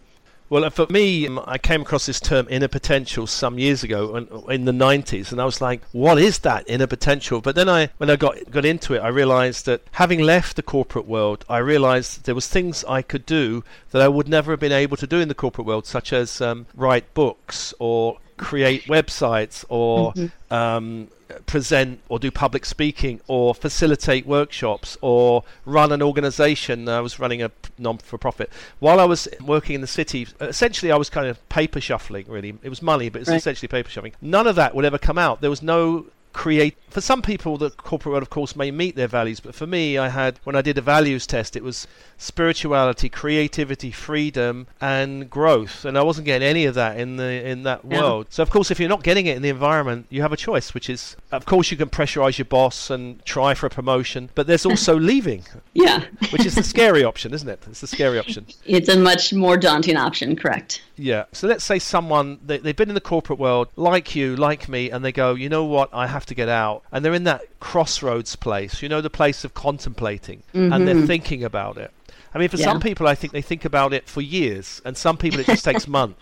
Well, 0.49 0.67
for 0.71 0.87
me, 0.89 1.27
um, 1.27 1.39
I 1.45 1.59
came 1.59 1.83
across 1.83 2.07
this 2.07 2.19
term 2.19 2.47
inner 2.49 2.67
potential 2.67 3.27
some 3.27 3.59
years 3.59 3.83
ago 3.83 4.15
in 4.49 4.65
the 4.65 4.71
90s, 4.71 5.31
and 5.31 5.39
I 5.39 5.45
was 5.45 5.61
like, 5.61 5.81
what 5.91 6.17
is 6.17 6.39
that 6.39 6.67
inner 6.67 6.87
potential? 6.87 7.39
But 7.39 7.53
then 7.53 7.69
I, 7.69 7.89
when 7.97 8.09
I 8.09 8.15
got, 8.15 8.49
got 8.49 8.65
into 8.65 8.95
it, 8.95 8.99
I 8.99 9.09
realized 9.09 9.67
that 9.67 9.83
having 9.91 10.21
left 10.21 10.55
the 10.55 10.63
corporate 10.63 11.05
world, 11.05 11.45
I 11.47 11.59
realized 11.59 12.25
there 12.25 12.33
was 12.33 12.47
things 12.47 12.83
I 12.85 13.03
could 13.03 13.27
do 13.27 13.63
that 13.91 14.01
I 14.01 14.07
would 14.07 14.27
never 14.27 14.51
have 14.51 14.59
been 14.59 14.71
able 14.71 14.97
to 14.97 15.05
do 15.05 15.19
in 15.19 15.27
the 15.27 15.35
corporate 15.35 15.67
world, 15.67 15.85
such 15.85 16.11
as 16.11 16.41
um, 16.41 16.65
write 16.73 17.13
books 17.13 17.75
or 17.77 18.17
create 18.39 18.85
websites 18.85 19.65
or 19.69 20.13
mm-hmm. 20.13 20.53
um, 20.53 21.07
present 21.45 21.99
or 22.09 22.17
do 22.17 22.31
public 22.31 22.65
speaking 22.65 23.21
or 23.27 23.53
facilitate 23.53 24.25
workshops 24.25 24.97
or 25.01 25.43
run 25.65 25.91
an 25.91 26.01
organization. 26.01 26.87
I 26.87 27.01
was 27.01 27.19
running 27.19 27.43
a 27.43 27.51
non 27.77 27.97
for 27.99 28.17
profit. 28.17 28.49
While 28.79 28.99
I 28.99 29.05
was 29.05 29.27
working 29.45 29.75
in 29.75 29.81
the 29.81 29.87
city, 29.87 30.27
essentially 30.39 30.91
I 30.91 30.95
was 30.95 31.09
kind 31.09 31.27
of 31.27 31.47
paper 31.49 31.81
shuffling, 31.81 32.25
really. 32.27 32.57
It 32.63 32.69
was 32.69 32.81
money, 32.81 33.09
but 33.09 33.21
it's 33.21 33.29
right. 33.29 33.37
essentially 33.37 33.67
paper 33.67 33.89
shuffling. 33.89 34.13
None 34.21 34.47
of 34.47 34.55
that 34.55 34.73
would 34.73 34.85
ever 34.85 34.97
come 34.97 35.17
out. 35.17 35.41
There 35.41 35.49
was 35.49 35.61
no 35.61 36.05
create 36.33 36.77
for 36.89 37.01
some 37.01 37.21
people 37.21 37.57
the 37.57 37.69
corporate 37.71 38.11
world 38.11 38.23
of 38.23 38.29
course 38.29 38.55
may 38.55 38.69
meet 38.71 38.95
their 38.95 39.07
values 39.07 39.39
but 39.39 39.55
for 39.55 39.65
me 39.65 39.97
i 39.97 40.09
had 40.09 40.39
when 40.43 40.55
i 40.55 40.61
did 40.61 40.77
a 40.77 40.81
values 40.81 41.25
test 41.25 41.55
it 41.55 41.63
was 41.63 41.87
spirituality 42.17 43.09
creativity 43.09 43.91
freedom 43.91 44.67
and 44.79 45.29
growth 45.29 45.85
and 45.85 45.97
i 45.97 46.03
wasn't 46.03 46.25
getting 46.25 46.47
any 46.47 46.65
of 46.65 46.75
that 46.75 46.99
in 46.99 47.17
the 47.17 47.47
in 47.47 47.63
that 47.63 47.81
yeah. 47.83 47.99
world 47.99 48.27
so 48.29 48.43
of 48.43 48.49
course 48.49 48.69
if 48.69 48.79
you're 48.79 48.89
not 48.89 49.03
getting 49.03 49.25
it 49.25 49.35
in 49.35 49.41
the 49.41 49.49
environment 49.49 50.05
you 50.09 50.21
have 50.21 50.33
a 50.33 50.37
choice 50.37 50.73
which 50.73 50.89
is 50.89 51.15
of 51.31 51.45
course 51.45 51.71
you 51.71 51.77
can 51.77 51.89
pressurize 51.89 52.37
your 52.37 52.45
boss 52.45 52.89
and 52.89 53.23
try 53.25 53.53
for 53.53 53.65
a 53.65 53.69
promotion 53.69 54.29
but 54.35 54.45
there's 54.45 54.65
also 54.65 54.97
leaving 55.11 55.43
yeah 55.79 56.05
which 56.31 56.45
is 56.45 56.55
the 56.55 56.63
scary 56.63 57.03
option 57.03 57.33
isn't 57.33 57.49
it 57.49 57.63
it's 57.67 57.81
the 57.81 57.87
scary 57.87 58.19
option 58.19 58.45
it's 58.65 58.89
a 58.89 58.97
much 58.97 59.33
more 59.33 59.57
daunting 59.57 59.97
option 59.97 60.35
correct 60.35 60.81
yeah 60.95 61.25
so 61.31 61.47
let's 61.47 61.63
say 61.63 61.79
someone 61.79 62.39
they, 62.45 62.57
they've 62.57 62.75
been 62.75 62.89
in 62.89 62.95
the 62.95 63.01
corporate 63.01 63.39
world 63.39 63.67
like 63.75 64.15
you 64.15 64.35
like 64.35 64.67
me 64.67 64.89
and 64.89 65.03
they 65.03 65.11
go 65.11 65.33
you 65.33 65.49
know 65.49 65.65
what 65.65 65.89
i 65.93 66.07
have 66.07 66.25
to 66.25 66.35
get 66.35 66.49
out 66.49 66.83
and 66.91 67.03
they're 67.03 67.13
in 67.13 67.23
that 67.23 67.41
crossroads 67.59 68.35
place, 68.35 68.81
you 68.81 68.89
know, 68.89 69.01
the 69.01 69.09
place 69.09 69.43
of 69.43 69.53
contemplating, 69.53 70.43
mm-hmm. 70.53 70.71
and 70.71 70.87
they're 70.87 70.95
mm-hmm. 70.95 71.05
thinking 71.05 71.43
about 71.43 71.77
it. 71.77 71.91
I 72.33 72.37
mean, 72.37 72.49
for 72.49 72.57
yeah. 72.57 72.65
some 72.65 72.79
people, 72.79 73.07
I 73.07 73.15
think 73.15 73.33
they 73.33 73.41
think 73.41 73.65
about 73.65 73.93
it 73.93 74.07
for 74.07 74.21
years, 74.21 74.81
and 74.85 74.95
some 74.95 75.17
people 75.17 75.39
it 75.39 75.47
just 75.47 75.65
takes 75.65 75.87
months. 75.99 76.19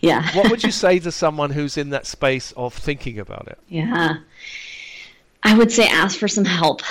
Yeah. 0.00 0.28
What 0.36 0.50
would 0.50 0.62
you 0.62 0.70
say 0.70 0.98
to 1.00 1.12
someone 1.12 1.50
who's 1.50 1.76
in 1.76 1.90
that 1.90 2.06
space 2.06 2.52
of 2.52 2.74
thinking 2.74 3.18
about 3.18 3.48
it? 3.48 3.58
Yeah. 3.68 4.18
I 5.42 5.56
would 5.56 5.72
say 5.72 5.86
ask 5.86 6.18
for 6.18 6.28
some 6.28 6.44
help. 6.44 6.82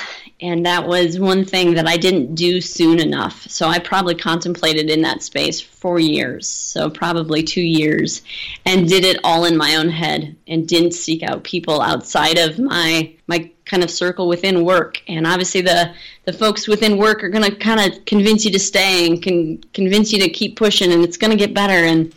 And 0.41 0.65
that 0.65 0.87
was 0.87 1.19
one 1.19 1.43
thing 1.43 1.73
that 1.73 1.87
I 1.87 1.97
didn't 1.97 2.35
do 2.35 2.61
soon 2.61 2.99
enough. 2.99 3.45
So 3.49 3.67
I 3.67 3.77
probably 3.77 4.15
contemplated 4.15 4.89
in 4.89 5.01
that 5.01 5.21
space 5.21 5.59
for 5.59 5.99
years, 5.99 6.47
so 6.47 6.89
probably 6.89 7.43
two 7.43 7.61
years, 7.61 8.21
and 8.65 8.87
did 8.87 9.03
it 9.03 9.19
all 9.25 9.43
in 9.43 9.57
my 9.57 9.75
own 9.75 9.89
head 9.89 10.37
and 10.47 10.65
didn't 10.65 10.93
seek 10.93 11.23
out 11.23 11.43
people 11.43 11.81
outside 11.81 12.37
of 12.37 12.57
my 12.57 13.13
my 13.27 13.51
kind 13.65 13.83
of 13.83 13.91
circle 13.91 14.27
within 14.29 14.63
work. 14.63 15.01
And 15.09 15.27
obviously 15.27 15.59
the 15.61 15.93
the 16.23 16.33
folks 16.33 16.69
within 16.69 16.97
work 16.97 17.21
are 17.21 17.29
going 17.29 17.43
to 17.43 17.55
kind 17.55 17.91
of 17.91 18.05
convince 18.05 18.45
you 18.45 18.51
to 18.51 18.59
stay 18.59 19.07
and 19.07 19.21
can 19.21 19.57
convince 19.73 20.13
you 20.13 20.19
to 20.21 20.29
keep 20.29 20.55
pushing 20.55 20.93
and 20.93 21.03
it's 21.03 21.17
going 21.17 21.31
to 21.31 21.37
get 21.37 21.53
better 21.53 21.85
and 21.85 22.13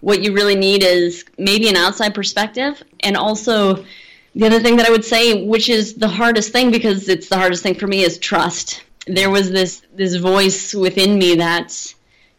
what 0.00 0.22
you 0.22 0.32
really 0.32 0.54
need 0.54 0.82
is 0.82 1.24
maybe 1.36 1.68
an 1.68 1.76
outside 1.76 2.14
perspective 2.14 2.82
and 3.00 3.16
also 3.16 3.84
the 4.34 4.46
other 4.46 4.60
thing 4.60 4.76
that 4.76 4.86
I 4.86 4.90
would 4.90 5.04
say, 5.04 5.44
which 5.44 5.68
is 5.68 5.94
the 5.94 6.08
hardest 6.08 6.52
thing 6.52 6.70
because 6.70 7.08
it's 7.08 7.28
the 7.28 7.36
hardest 7.36 7.62
thing 7.62 7.74
for 7.74 7.86
me, 7.86 8.02
is 8.02 8.18
trust. 8.18 8.84
There 9.06 9.30
was 9.30 9.50
this 9.50 9.82
this 9.94 10.16
voice 10.16 10.74
within 10.74 11.18
me 11.18 11.36
that, 11.36 11.94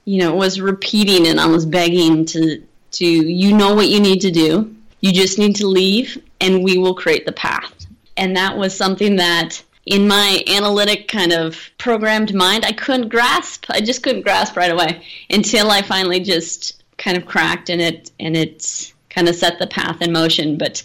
you 0.06 0.20
know, 0.20 0.34
was 0.34 0.62
repeating 0.62 1.28
and 1.28 1.40
almost 1.40 1.70
begging 1.70 2.26
to 2.26 2.64
to 2.92 3.06
you 3.06 3.56
know 3.56 3.74
what 3.74 3.90
you 3.90 4.00
need 4.00 4.22
to 4.22 4.32
do. 4.32 4.76
You 5.02 5.12
just 5.12 5.40
need 5.40 5.56
to 5.58 5.68
leave, 5.68 6.22
and 6.40 6.64
we 6.64 6.78
will 6.78 6.94
create 6.94 7.26
the 7.26 7.32
path. 7.32 7.74
And 8.18 8.36
that 8.38 8.58
was 8.58 8.76
something 8.76 9.16
that 9.18 9.62
in 9.86 10.08
my 10.08 10.44
analytic 10.48 11.08
kind 11.08 11.34
of 11.34 11.58
programmed 11.78 12.34
mind 12.34 12.66
I 12.66 12.72
couldn't 12.72 13.10
grasp. 13.10 13.66
I 13.70 13.82
just 13.82 14.04
couldn't 14.04 14.22
grasp 14.22 14.56
right 14.56 14.72
away 14.72 15.04
until 15.30 15.72
I 15.72 15.82
finally 15.82 16.20
just 16.20 16.84
kind 16.98 17.18
of 17.18 17.26
cracked 17.26 17.70
and 17.70 17.82
it 17.82 18.12
and 18.20 18.38
it 18.38 18.94
kind 19.10 19.28
of 19.28 19.36
set 19.36 19.60
the 19.60 19.68
path 19.68 20.02
in 20.02 20.12
motion. 20.12 20.58
But 20.58 20.84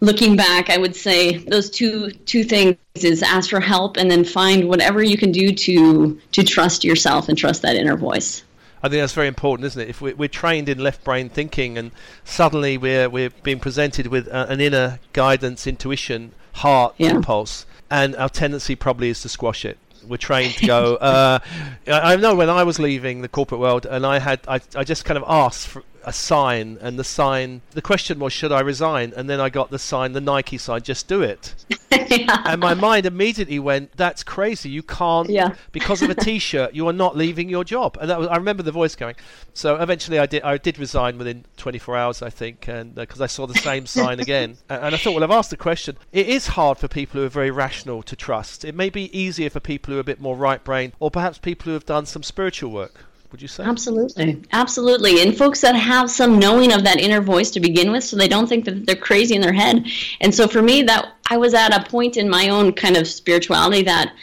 looking 0.00 0.36
back, 0.36 0.70
I 0.70 0.76
would 0.76 0.94
say 0.94 1.38
those 1.38 1.70
two 1.70 2.10
two 2.10 2.44
things 2.44 2.76
is 2.94 3.22
ask 3.22 3.50
for 3.50 3.60
help 3.60 3.96
and 3.96 4.10
then 4.10 4.24
find 4.24 4.68
whatever 4.68 5.02
you 5.02 5.16
can 5.16 5.32
do 5.32 5.52
to 5.52 6.20
to 6.32 6.44
trust 6.44 6.84
yourself 6.84 7.28
and 7.28 7.36
trust 7.36 7.62
that 7.62 7.76
inner 7.76 7.96
voice. 7.96 8.42
I 8.82 8.88
think 8.88 9.02
that's 9.02 9.12
very 9.12 9.26
important, 9.26 9.66
isn't 9.66 9.82
it? 9.82 9.88
If 9.88 10.00
we're, 10.00 10.14
we're 10.14 10.28
trained 10.28 10.68
in 10.68 10.78
left 10.78 11.02
brain 11.02 11.28
thinking 11.28 11.76
and 11.78 11.90
suddenly 12.24 12.78
we're 12.78 13.08
we're 13.08 13.30
being 13.42 13.60
presented 13.60 14.06
with 14.06 14.28
an 14.30 14.60
inner 14.60 15.00
guidance, 15.12 15.66
intuition, 15.66 16.32
heart 16.52 16.94
yeah. 16.98 17.10
impulse, 17.10 17.66
and 17.90 18.14
our 18.16 18.28
tendency 18.28 18.76
probably 18.76 19.10
is 19.10 19.22
to 19.22 19.28
squash 19.28 19.64
it 19.64 19.78
we're 20.06 20.16
trained 20.16 20.54
to 20.54 20.66
go. 20.66 20.98
Uh, 21.08 21.38
I 21.86 22.16
know 22.16 22.34
when 22.34 22.50
I 22.50 22.64
was 22.64 22.78
leaving 22.78 23.22
the 23.22 23.28
corporate 23.28 23.60
world, 23.60 23.86
and 23.86 24.04
I 24.04 24.18
had 24.18 24.40
I, 24.46 24.60
I 24.74 24.84
just 24.84 25.04
kind 25.04 25.16
of 25.16 25.24
asked 25.26 25.68
for, 25.68 25.82
a 26.08 26.12
sign, 26.12 26.78
and 26.80 26.98
the 26.98 27.04
sign, 27.04 27.60
the 27.72 27.82
question 27.82 28.18
was, 28.18 28.32
should 28.32 28.50
I 28.50 28.60
resign? 28.60 29.12
And 29.14 29.28
then 29.28 29.40
I 29.40 29.50
got 29.50 29.70
the 29.70 29.78
sign, 29.78 30.12
the 30.12 30.22
Nike 30.22 30.56
sign, 30.56 30.80
just 30.80 31.06
do 31.06 31.22
it. 31.22 31.54
yeah. 31.90 32.42
And 32.48 32.60
my 32.60 32.72
mind 32.72 33.04
immediately 33.04 33.58
went, 33.58 33.92
that's 33.96 34.22
crazy. 34.22 34.70
You 34.70 34.82
can't, 34.82 35.28
yeah. 35.28 35.54
because 35.70 36.00
of 36.00 36.08
a 36.08 36.14
T-shirt, 36.14 36.72
you 36.72 36.88
are 36.88 36.94
not 36.94 37.16
leaving 37.16 37.50
your 37.50 37.62
job. 37.62 37.98
And 38.00 38.08
that 38.08 38.18
was, 38.18 38.28
I 38.28 38.36
remember 38.36 38.62
the 38.62 38.72
voice 38.72 38.94
going. 38.94 39.16
So 39.52 39.76
eventually, 39.76 40.18
I 40.18 40.24
did. 40.24 40.42
I 40.42 40.56
did 40.56 40.78
resign 40.78 41.18
within 41.18 41.44
24 41.58 41.96
hours, 41.96 42.22
I 42.22 42.30
think, 42.30 42.68
and 42.68 42.94
because 42.94 43.20
uh, 43.20 43.24
I 43.24 43.26
saw 43.26 43.46
the 43.46 43.58
same 43.58 43.86
sign 43.86 44.20
again. 44.20 44.56
And, 44.70 44.84
and 44.84 44.94
I 44.94 44.98
thought, 44.98 45.14
well, 45.14 45.24
I've 45.24 45.30
asked 45.30 45.50
the 45.50 45.56
question. 45.56 45.96
It 46.12 46.28
is 46.28 46.46
hard 46.48 46.78
for 46.78 46.88
people 46.88 47.20
who 47.20 47.26
are 47.26 47.30
very 47.30 47.50
rational 47.50 48.02
to 48.04 48.16
trust. 48.16 48.64
It 48.64 48.74
may 48.74 48.90
be 48.90 49.16
easier 49.18 49.50
for 49.50 49.60
people 49.60 49.92
who 49.92 49.98
are 49.98 50.00
a 50.00 50.04
bit 50.04 50.20
more 50.20 50.36
right-brained, 50.36 50.92
or 51.00 51.10
perhaps 51.10 51.38
people 51.38 51.64
who 51.66 51.72
have 51.72 51.86
done 51.86 52.06
some 52.06 52.22
spiritual 52.22 52.70
work 52.70 53.04
would 53.30 53.42
you 53.42 53.48
say? 53.48 53.64
Absolutely. 53.64 54.42
Absolutely. 54.52 55.22
And 55.22 55.36
folks 55.36 55.60
that 55.60 55.74
have 55.74 56.10
some 56.10 56.38
knowing 56.38 56.72
of 56.72 56.84
that 56.84 56.98
inner 56.98 57.20
voice 57.20 57.50
to 57.52 57.60
begin 57.60 57.92
with, 57.92 58.04
so 58.04 58.16
they 58.16 58.28
don't 58.28 58.46
think 58.46 58.64
that 58.64 58.86
they're 58.86 58.96
crazy 58.96 59.34
in 59.34 59.42
their 59.42 59.52
head. 59.52 59.86
And 60.20 60.34
so 60.34 60.48
for 60.48 60.62
me, 60.62 60.82
that 60.82 61.14
I 61.30 61.36
was 61.36 61.54
at 61.54 61.76
a 61.76 61.88
point 61.88 62.16
in 62.16 62.28
my 62.28 62.48
own 62.48 62.72
kind 62.72 62.96
of 62.96 63.06
spirituality 63.06 63.82
that 63.82 64.14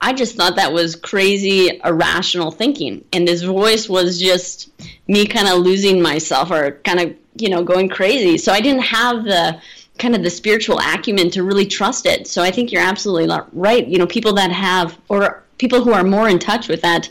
I 0.00 0.12
just 0.12 0.36
thought 0.36 0.56
that 0.56 0.72
was 0.72 0.96
crazy, 0.96 1.80
irrational 1.84 2.50
thinking. 2.50 3.04
And 3.12 3.26
this 3.26 3.42
voice 3.42 3.88
was 3.88 4.20
just 4.20 4.70
me 5.06 5.26
kind 5.26 5.48
of 5.48 5.58
losing 5.58 6.02
myself 6.02 6.50
or 6.50 6.80
kind 6.84 7.00
of, 7.00 7.16
you 7.36 7.48
know, 7.48 7.62
going 7.62 7.88
crazy. 7.88 8.36
So 8.38 8.52
I 8.52 8.60
didn't 8.60 8.82
have 8.82 9.24
the 9.24 9.60
kind 9.98 10.16
of 10.16 10.22
the 10.22 10.30
spiritual 10.30 10.78
acumen 10.80 11.30
to 11.30 11.44
really 11.44 11.66
trust 11.66 12.06
it. 12.06 12.26
So 12.26 12.42
I 12.42 12.50
think 12.50 12.72
you're 12.72 12.82
absolutely 12.82 13.36
right. 13.52 13.86
You 13.86 13.98
know, 13.98 14.06
people 14.06 14.32
that 14.34 14.50
have, 14.50 14.98
or 15.08 15.44
people 15.58 15.84
who 15.84 15.92
are 15.92 16.02
more 16.02 16.28
in 16.28 16.40
touch 16.40 16.66
with 16.66 16.82
that 16.82 17.08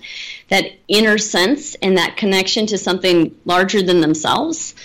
that 0.51 0.73
inner 0.89 1.17
sense 1.17 1.75
and 1.75 1.97
that 1.97 2.17
connection 2.17 2.67
to 2.67 2.77
something 2.77 3.33
larger 3.45 3.81
than 3.81 4.01
themselves, 4.01 4.75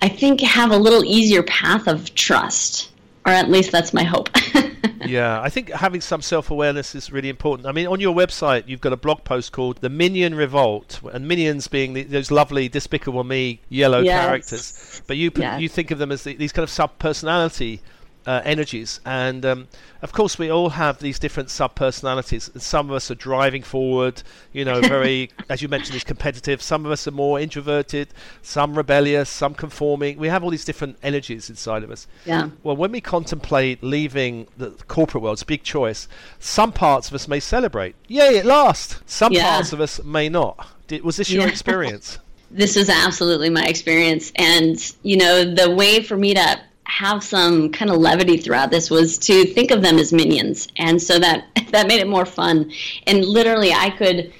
I 0.00 0.08
think 0.08 0.40
have 0.42 0.70
a 0.70 0.76
little 0.76 1.02
easier 1.02 1.42
path 1.42 1.88
of 1.88 2.14
trust, 2.14 2.90
or 3.24 3.32
at 3.32 3.50
least 3.50 3.72
that's 3.72 3.94
my 3.94 4.04
hope. 4.04 4.28
yeah, 5.06 5.40
I 5.40 5.48
think 5.48 5.70
having 5.70 6.02
some 6.02 6.20
self 6.20 6.50
awareness 6.50 6.94
is 6.94 7.10
really 7.10 7.30
important. 7.30 7.66
I 7.66 7.72
mean, 7.72 7.86
on 7.86 8.00
your 8.00 8.14
website, 8.14 8.68
you've 8.68 8.82
got 8.82 8.92
a 8.92 8.98
blog 8.98 9.24
post 9.24 9.52
called 9.52 9.78
The 9.78 9.88
Minion 9.88 10.34
Revolt, 10.34 11.00
and 11.10 11.26
minions 11.26 11.68
being 11.68 11.94
the, 11.94 12.02
those 12.02 12.30
lovely 12.30 12.68
Despicable 12.68 13.24
Me 13.24 13.60
yellow 13.70 14.00
yes. 14.00 14.26
characters. 14.26 15.02
But 15.06 15.16
you, 15.16 15.30
yes. 15.34 15.58
you 15.58 15.70
think 15.70 15.90
of 15.90 15.98
them 15.98 16.12
as 16.12 16.24
the, 16.24 16.36
these 16.36 16.52
kind 16.52 16.64
of 16.64 16.70
sub 16.70 16.98
personality 16.98 17.80
uh, 18.26 18.42
energies. 18.44 19.00
And 19.04 19.44
um, 19.44 19.68
of 20.02 20.12
course, 20.12 20.38
we 20.38 20.50
all 20.50 20.70
have 20.70 20.98
these 20.98 21.18
different 21.18 21.50
sub 21.50 21.74
personalities. 21.74 22.50
Some 22.56 22.90
of 22.90 22.96
us 22.96 23.10
are 23.10 23.14
driving 23.14 23.62
forward, 23.62 24.22
you 24.52 24.64
know, 24.64 24.80
very, 24.82 25.30
as 25.48 25.62
you 25.62 25.68
mentioned, 25.68 25.96
is 25.96 26.04
competitive. 26.04 26.62
Some 26.62 26.84
of 26.86 26.92
us 26.92 27.06
are 27.06 27.12
more 27.12 27.38
introverted, 27.40 28.08
some 28.42 28.74
rebellious, 28.74 29.28
some 29.28 29.54
conforming. 29.54 30.18
We 30.18 30.28
have 30.28 30.44
all 30.44 30.50
these 30.50 30.64
different 30.64 30.96
energies 31.02 31.50
inside 31.50 31.82
of 31.82 31.90
us. 31.90 32.06
Yeah. 32.24 32.50
Well, 32.62 32.76
when 32.76 32.92
we 32.92 33.00
contemplate 33.00 33.82
leaving 33.82 34.46
the 34.56 34.70
corporate 34.88 35.22
world, 35.22 35.34
it's 35.34 35.42
a 35.42 35.46
big 35.46 35.62
choice. 35.62 36.08
Some 36.38 36.72
parts 36.72 37.08
of 37.08 37.14
us 37.14 37.28
may 37.28 37.40
celebrate. 37.40 37.94
Yay, 38.08 38.38
at 38.38 38.46
last! 38.46 39.00
Some 39.08 39.32
yeah. 39.32 39.54
parts 39.54 39.72
of 39.72 39.80
us 39.80 40.02
may 40.02 40.28
not. 40.28 40.68
Did, 40.86 41.02
was 41.02 41.16
this 41.16 41.30
your 41.30 41.44
yeah. 41.44 41.50
experience? 41.50 42.18
this 42.50 42.76
is 42.76 42.88
absolutely 42.88 43.50
my 43.50 43.64
experience. 43.64 44.32
And, 44.36 44.78
you 45.02 45.16
know, 45.16 45.44
the 45.44 45.70
way 45.70 46.02
for 46.02 46.16
me 46.16 46.34
to 46.34 46.60
have 46.86 47.24
some 47.24 47.70
kind 47.72 47.90
of 47.90 47.98
levity 47.98 48.36
throughout 48.36 48.70
this 48.70 48.90
was 48.90 49.18
to 49.18 49.44
think 49.46 49.70
of 49.70 49.82
them 49.82 49.98
as 49.98 50.12
minions. 50.12 50.68
And 50.76 51.00
so 51.00 51.18
that 51.18 51.46
that 51.70 51.88
made 51.88 52.00
it 52.00 52.08
more 52.08 52.26
fun. 52.26 52.70
And 53.06 53.24
literally 53.24 53.72
i 53.72 53.90
could 53.90 54.32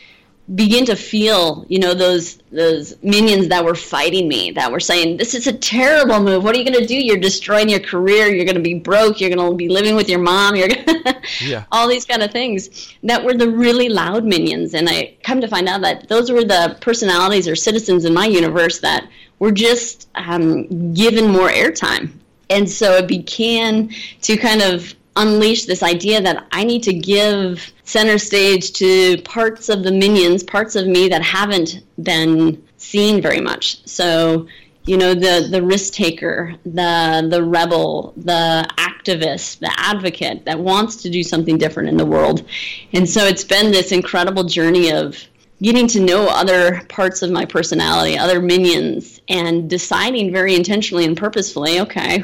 begin 0.55 0.85
to 0.85 0.95
feel 0.95 1.65
you 1.71 1.79
know 1.79 1.95
those 1.95 2.37
those 2.53 3.03
minions 3.03 3.49
that 3.49 3.65
were 3.65 3.75
fighting 3.75 4.29
me 4.29 4.51
that 4.51 4.71
were 4.71 4.81
saying 4.81 5.17
this 5.17 5.35
is 5.35 5.47
a 5.47 5.53
terrible 5.53 6.21
move. 6.21 6.45
What 6.45 6.55
are 6.55 6.59
you 6.59 6.71
going 6.71 6.79
to 6.79 6.87
do? 6.87 6.95
You're 6.95 7.17
destroying 7.17 7.69
your 7.69 7.81
career. 7.81 8.27
You're 8.27 8.45
going 8.45 8.57
to 8.57 8.63
be 8.63 8.75
broke. 8.75 9.21
You're 9.21 9.31
going 9.31 9.51
to 9.51 9.57
be 9.57 9.71
living 9.71 9.97
with 9.97 10.09
your 10.09 10.19
mom. 10.19 10.55
You're 10.55 10.69
gonna 10.69 11.21
yeah. 11.41 11.65
all 11.73 11.89
these 11.89 12.05
kind 12.05 12.23
of 12.23 12.31
things 12.31 12.95
that 13.05 13.25
were 13.25 13.33
the 13.33 13.51
really 13.51 13.89
loud 13.89 14.25
minions. 14.25 14.75
And 14.75 14.89
i 14.89 15.17
come 15.23 15.41
to 15.41 15.49
find 15.49 15.67
out 15.67 15.81
that 15.81 16.09
those 16.09 16.31
were 16.31 16.45
the 16.45 16.77
personalities 16.81 17.49
or 17.49 17.57
citizens 17.57 18.05
in 18.05 18.13
my 18.13 18.27
universe 18.27 18.81
that 18.81 19.09
were 19.39 19.53
just 19.53 20.09
um, 20.15 20.93
given 20.93 21.31
more 21.31 21.49
airtime 21.49 22.11
and 22.51 22.69
so 22.69 22.95
it 22.97 23.09
began 23.09 23.91
to 24.23 24.37
kind 24.37 24.63
of 24.63 24.95
unleash 25.17 25.65
this 25.65 25.83
idea 25.83 26.21
that 26.21 26.47
I 26.53 26.65
need 26.65 26.83
to 26.85 26.93
give 26.93 27.73
center 27.85 28.19
stage 28.19 28.73
to 28.75 29.19
parts 29.23 29.69
of 29.69 29.85
the 29.85 29.93
minions, 29.93 30.43
parts 30.43 30.75
of 30.75 30.87
me 30.87 31.09
that 31.09 31.23
haven't 31.23 31.83
been 32.03 32.63
seen 32.77 33.23
very 33.23 33.41
much. 33.41 33.87
So 33.87 34.49
you 34.87 34.99
know 34.99 35.15
the 35.15 35.49
the 35.51 35.63
risk 35.63 35.95
taker 35.95 36.55
the 36.67 37.27
the 37.31 37.43
rebel 37.43 38.13
the 38.19 38.69
activist 38.77 39.61
the 39.61 39.73
advocate 39.79 40.45
that 40.45 40.59
wants 40.59 40.97
to 40.97 41.11
do 41.11 41.23
something 41.23 41.57
different 41.57 41.89
in 41.89 41.97
the 41.97 42.05
world 42.05 42.47
and 42.93 43.09
so 43.09 43.25
it's 43.25 43.45
been 43.45 43.73
this 43.73 43.93
incredible 43.93 44.45
journey 44.45 44.93
of 44.93 45.17
getting 45.63 45.87
to 45.87 46.01
know 46.01 46.27
other 46.29 46.83
parts 46.89 47.23
of 47.23 47.31
my 47.31 47.45
personality 47.45 48.19
other 48.19 48.41
minions 48.41 49.21
and 49.29 49.71
deciding 49.71 50.33
very 50.33 50.55
intentionally 50.55 51.05
and 51.05 51.17
purposefully 51.17 51.81
okay 51.81 52.23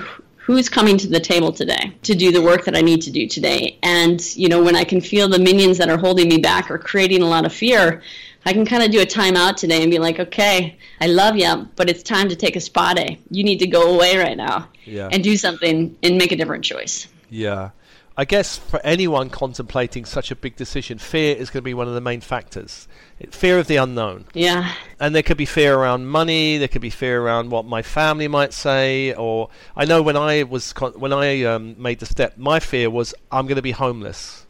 who's 0.50 0.68
coming 0.68 0.96
to 0.96 1.06
the 1.06 1.20
table 1.20 1.52
today 1.52 1.92
to 2.02 2.12
do 2.12 2.32
the 2.32 2.42
work 2.42 2.64
that 2.64 2.74
I 2.76 2.80
need 2.80 3.02
to 3.02 3.10
do 3.12 3.28
today. 3.28 3.78
And, 3.84 4.20
you 4.34 4.48
know, 4.48 4.60
when 4.60 4.74
I 4.74 4.82
can 4.82 5.00
feel 5.00 5.28
the 5.28 5.38
minions 5.38 5.78
that 5.78 5.88
are 5.88 5.96
holding 5.96 6.28
me 6.28 6.38
back 6.38 6.72
or 6.72 6.76
creating 6.76 7.22
a 7.22 7.26
lot 7.26 7.46
of 7.46 7.52
fear, 7.52 8.02
I 8.44 8.52
can 8.52 8.66
kind 8.66 8.82
of 8.82 8.90
do 8.90 9.00
a 9.00 9.06
timeout 9.06 9.56
today 9.56 9.80
and 9.82 9.92
be 9.92 10.00
like, 10.00 10.18
okay, 10.18 10.76
I 11.00 11.06
love 11.06 11.36
you, 11.36 11.68
but 11.76 11.88
it's 11.88 12.02
time 12.02 12.28
to 12.30 12.34
take 12.34 12.56
a 12.56 12.60
spa 12.60 12.94
day. 12.94 13.20
You 13.30 13.44
need 13.44 13.58
to 13.58 13.68
go 13.68 13.94
away 13.94 14.16
right 14.16 14.36
now 14.36 14.68
yeah. 14.84 15.08
and 15.12 15.22
do 15.22 15.36
something 15.36 15.96
and 16.02 16.18
make 16.18 16.32
a 16.32 16.36
different 16.36 16.64
choice. 16.64 17.06
Yeah. 17.28 17.70
I 18.16 18.24
guess 18.24 18.58
for 18.58 18.80
anyone 18.84 19.30
contemplating 19.30 20.04
such 20.04 20.30
a 20.30 20.36
big 20.36 20.56
decision, 20.56 20.98
fear 20.98 21.34
is 21.36 21.48
going 21.48 21.62
to 21.62 21.64
be 21.64 21.74
one 21.74 21.88
of 21.88 21.94
the 21.94 22.00
main 22.00 22.20
factors. 22.20 22.86
Fear 23.30 23.58
of 23.58 23.66
the 23.66 23.76
unknown. 23.76 24.26
Yeah. 24.34 24.74
And 24.98 25.14
there 25.14 25.22
could 25.22 25.36
be 25.36 25.46
fear 25.46 25.76
around 25.76 26.06
money. 26.06 26.58
There 26.58 26.68
could 26.68 26.82
be 26.82 26.90
fear 26.90 27.22
around 27.22 27.50
what 27.50 27.64
my 27.64 27.82
family 27.82 28.28
might 28.28 28.52
say. 28.52 29.14
Or 29.14 29.48
I 29.76 29.84
know 29.84 30.02
when 30.02 30.16
I 30.16 30.42
was 30.42 30.72
when 30.72 31.12
I 31.12 31.44
um, 31.44 31.80
made 31.80 32.00
the 32.00 32.06
step, 32.06 32.36
my 32.36 32.60
fear 32.60 32.90
was 32.90 33.14
I'm 33.30 33.46
going 33.46 33.56
to 33.56 33.62
be 33.62 33.72
homeless. 33.72 34.46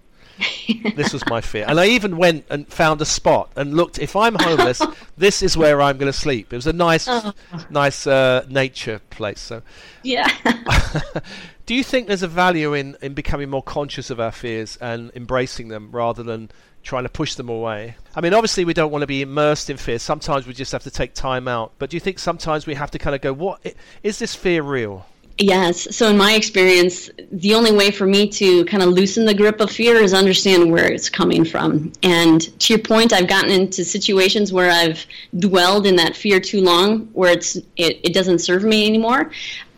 this 0.96 1.12
was 1.12 1.24
my 1.26 1.40
fear. 1.40 1.64
And 1.66 1.78
I 1.78 1.86
even 1.86 2.16
went 2.16 2.46
and 2.50 2.66
found 2.68 3.00
a 3.00 3.04
spot 3.04 3.50
and 3.56 3.74
looked. 3.74 3.98
If 3.98 4.16
I'm 4.16 4.34
homeless, 4.34 4.80
this 5.16 5.42
is 5.42 5.56
where 5.56 5.80
I'm 5.80 5.98
going 5.98 6.10
to 6.10 6.18
sleep. 6.18 6.52
It 6.52 6.56
was 6.56 6.66
a 6.66 6.72
nice, 6.72 7.06
oh. 7.08 7.32
nice 7.68 8.06
uh, 8.06 8.46
nature 8.48 9.00
place. 9.10 9.40
So, 9.40 9.62
yeah. 10.02 10.28
Do 11.70 11.76
you 11.76 11.84
think 11.84 12.08
there's 12.08 12.24
a 12.24 12.26
value 12.26 12.74
in 12.74 12.96
in 13.00 13.14
becoming 13.14 13.48
more 13.48 13.62
conscious 13.62 14.10
of 14.10 14.18
our 14.18 14.32
fears 14.32 14.76
and 14.80 15.12
embracing 15.14 15.68
them 15.68 15.92
rather 15.92 16.24
than 16.24 16.50
trying 16.82 17.04
to 17.04 17.08
push 17.08 17.36
them 17.36 17.48
away? 17.48 17.94
I 18.12 18.20
mean, 18.20 18.34
obviously, 18.34 18.64
we 18.64 18.74
don't 18.74 18.90
want 18.90 19.02
to 19.02 19.06
be 19.06 19.22
immersed 19.22 19.70
in 19.70 19.76
fear. 19.76 20.00
Sometimes 20.00 20.48
we 20.48 20.52
just 20.52 20.72
have 20.72 20.82
to 20.82 20.90
take 20.90 21.14
time 21.14 21.46
out. 21.46 21.70
But 21.78 21.90
do 21.90 21.96
you 21.96 22.00
think 22.00 22.18
sometimes 22.18 22.66
we 22.66 22.74
have 22.74 22.90
to 22.90 22.98
kind 22.98 23.14
of 23.14 23.22
go, 23.22 23.32
"What 23.32 23.60
is 24.02 24.18
this 24.18 24.34
fear 24.34 24.64
real?" 24.64 25.06
Yes. 25.38 25.86
So, 25.94 26.08
in 26.08 26.16
my 26.16 26.32
experience, 26.32 27.08
the 27.30 27.54
only 27.54 27.70
way 27.70 27.92
for 27.92 28.04
me 28.04 28.28
to 28.30 28.64
kind 28.64 28.82
of 28.82 28.88
loosen 28.88 29.24
the 29.24 29.32
grip 29.32 29.60
of 29.60 29.70
fear 29.70 29.94
is 29.94 30.12
understand 30.12 30.72
where 30.72 30.90
it's 30.90 31.08
coming 31.08 31.44
from. 31.44 31.92
And 32.02 32.40
to 32.62 32.72
your 32.72 32.82
point, 32.82 33.12
I've 33.12 33.28
gotten 33.28 33.50
into 33.52 33.84
situations 33.84 34.52
where 34.52 34.72
I've 34.72 35.06
dwelled 35.38 35.86
in 35.86 35.94
that 35.96 36.16
fear 36.16 36.40
too 36.40 36.62
long, 36.62 37.08
where 37.12 37.30
it's 37.30 37.54
it, 37.76 38.00
it 38.02 38.12
doesn't 38.12 38.40
serve 38.40 38.64
me 38.64 38.88
anymore. 38.88 39.30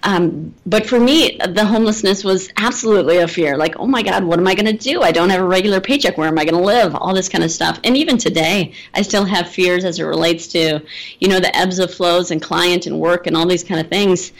Um, 0.04 0.54
but 0.66 0.87
for 0.87 0.99
me, 0.99 1.38
the 1.49 1.64
homelessness 1.64 2.25
was 2.25 2.50
absolutely 2.56 3.18
a 3.18 3.28
fear. 3.28 3.56
Like, 3.56 3.76
oh 3.78 3.87
my 3.87 4.02
God, 4.02 4.25
what 4.25 4.38
am 4.38 4.49
I 4.49 4.54
going 4.54 4.66
to 4.66 4.73
do? 4.73 5.02
I 5.02 5.12
don't 5.12 5.30
have 5.30 5.40
a 5.40 5.47
regular 5.47 5.80
paycheck. 5.80 6.18
Where 6.18 6.28
am 6.28 6.38
I 6.38 6.44
going 6.44 6.61
to 6.61 6.66
live? 6.66 6.94
All 6.94 7.14
this 7.14 7.28
kind 7.28 7.44
of 7.44 7.50
stuff. 7.50 7.78
And 7.85 7.97
even 7.97 8.18
today, 8.18 8.73
I 8.94 9.02
still 9.02 9.25
have 9.25 9.49
fears 9.49 9.85
as 9.85 10.00
it 10.00 10.04
relates 10.04 10.49
to, 10.49 10.80
you 11.21 11.28
know, 11.28 11.38
the 11.38 11.56
ebbs 11.56 11.78
and 11.78 11.90
flows 11.90 12.30
and 12.32 12.42
client 12.42 12.87
and 12.87 12.99
work 12.99 13.26
and 13.26 13.37
all 13.37 13.47
these 13.47 13.64
kind 13.64 13.80
of 13.80 13.88
things 13.88 14.32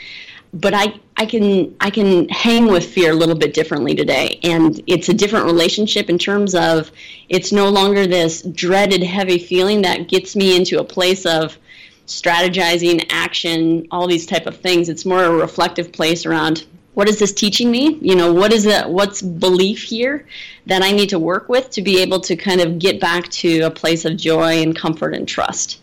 but 0.53 0.75
I, 0.75 1.01
I 1.17 1.25
can 1.25 1.75
I 1.81 1.91
can 1.91 2.29
hang 2.29 2.67
with 2.67 2.85
fear 2.85 3.13
a 3.13 3.15
little 3.15 3.35
bit 3.35 3.55
differently 3.55 3.95
today, 3.95 4.39
and 4.43 4.81
it's 4.87 5.09
a 5.09 5.15
different 5.15 5.47
relationship 5.47 6.11
in 6.11 6.19
terms 6.19 6.55
of 6.55 6.91
it's 7.29 7.53
no 7.53 7.71
longer 7.71 8.07
this 8.07 8.43
dreaded 8.43 9.03
heavy 9.03 9.39
feeling 9.39 9.83
that 9.83 10.09
gets 10.09 10.37
me 10.37 10.55
into 10.55 10.79
a 10.79 10.85
place 10.85 11.25
of 11.25 11.57
strategizing, 12.07 13.07
action, 13.11 13.87
all 13.91 14.07
these 14.07 14.27
type 14.27 14.47
of 14.47 14.57
things. 14.57 14.89
It's 14.89 15.05
more 15.05 15.25
a 15.25 15.31
reflective 15.31 15.93
place 15.93 16.27
around 16.27 16.67
what 16.95 17.09
is 17.09 17.19
this 17.19 17.33
teaching 17.33 17.71
me? 17.71 17.99
You 18.03 18.17
know, 18.17 18.33
what 18.33 18.53
is 18.53 18.67
it? 18.67 18.89
What's 18.89 19.23
belief 19.23 19.83
here 19.83 20.27
that 20.67 20.83
I 20.83 20.93
need 20.93 21.09
to 21.11 21.19
work 21.19 21.49
with 21.49 21.71
to 21.71 21.83
be 21.83 22.03
able 22.03 22.21
to 22.21 22.37
kind 22.37 22.61
of 22.61 22.79
get 22.79 23.01
back 23.01 23.29
to 23.31 23.61
a 23.63 23.71
place 23.71 24.05
of 24.05 24.17
joy 24.17 24.63
and 24.63 24.77
comfort 24.77 25.15
and 25.15 25.27
trust. 25.27 25.81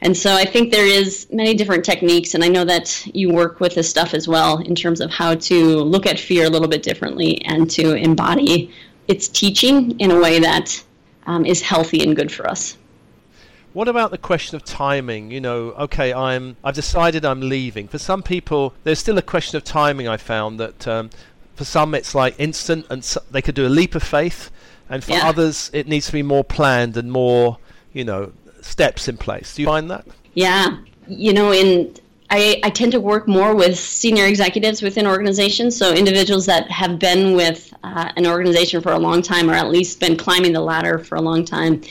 And 0.00 0.16
so 0.16 0.34
I 0.34 0.44
think 0.44 0.72
there 0.72 0.86
is 0.86 1.28
many 1.30 1.54
different 1.54 1.84
techniques, 1.84 2.34
and 2.34 2.42
I 2.42 2.48
know 2.48 2.64
that 2.64 3.06
you 3.14 3.32
work 3.32 3.60
with 3.60 3.76
this 3.76 3.88
stuff 3.88 4.14
as 4.14 4.26
well 4.26 4.58
in 4.58 4.74
terms 4.74 5.00
of 5.00 5.12
how 5.12 5.36
to 5.36 5.76
look 5.76 6.06
at 6.06 6.18
fear 6.18 6.46
a 6.46 6.50
little 6.50 6.66
bit 6.66 6.82
differently 6.82 7.40
and 7.44 7.70
to 7.70 7.94
embody 7.94 8.72
its 9.06 9.28
teaching 9.28 9.98
in 10.00 10.10
a 10.10 10.18
way 10.18 10.40
that 10.40 10.82
um, 11.26 11.46
is 11.46 11.62
healthy 11.62 12.02
and 12.02 12.16
good 12.16 12.32
for 12.32 12.48
us. 12.48 12.76
What 13.72 13.88
about 13.88 14.10
the 14.10 14.18
question 14.18 14.56
of 14.56 14.64
timing? 14.64 15.30
You 15.30 15.40
know, 15.40 15.72
okay, 15.72 16.12
I'm 16.12 16.56
I've 16.62 16.74
decided 16.74 17.24
I'm 17.24 17.40
leaving. 17.40 17.88
For 17.88 17.98
some 17.98 18.22
people, 18.22 18.74
there's 18.84 18.98
still 18.98 19.16
a 19.18 19.22
question 19.22 19.56
of 19.56 19.64
timing. 19.64 20.08
I 20.08 20.18
found 20.18 20.60
that 20.60 20.86
um, 20.86 21.10
for 21.54 21.64
some 21.64 21.94
it's 21.94 22.14
like 22.14 22.34
instant, 22.38 22.86
and 22.90 23.02
so 23.02 23.22
they 23.30 23.40
could 23.40 23.54
do 23.54 23.66
a 23.66 23.70
leap 23.70 23.94
of 23.94 24.02
faith, 24.02 24.50
and 24.90 25.02
for 25.02 25.12
yeah. 25.12 25.28
others 25.28 25.70
it 25.72 25.88
needs 25.88 26.06
to 26.06 26.12
be 26.12 26.22
more 26.22 26.44
planned 26.44 26.96
and 26.96 27.10
more, 27.10 27.58
you 27.92 28.04
know, 28.04 28.32
steps 28.60 29.08
in 29.08 29.16
place. 29.16 29.54
Do 29.54 29.62
you 29.62 29.68
find 29.68 29.90
that? 29.90 30.06
Yeah, 30.34 30.78
you 31.08 31.32
know, 31.32 31.52
in 31.52 31.94
I, 32.32 32.60
I, 32.64 32.70
tend 32.70 32.92
to 32.92 33.00
work 33.00 33.28
more 33.28 33.54
with 33.54 33.78
senior 33.78 34.24
executives 34.24 34.80
within 34.80 35.06
organizations, 35.06 35.76
so 35.76 35.92
individuals 35.92 36.46
that 36.46 36.70
have 36.70 36.98
been 36.98 37.36
with 37.36 37.74
uh, 37.84 38.10
an 38.16 38.26
organization 38.26 38.80
for 38.80 38.92
a 38.92 38.98
long 38.98 39.20
time 39.20 39.50
or 39.50 39.54
at 39.54 39.68
least 39.68 40.00
been 40.00 40.16
climbing 40.16 40.52
the 40.52 40.60
ladder 40.60 40.98
for 40.98 41.16
a 41.16 41.20
long 41.20 41.44
time. 41.44 41.82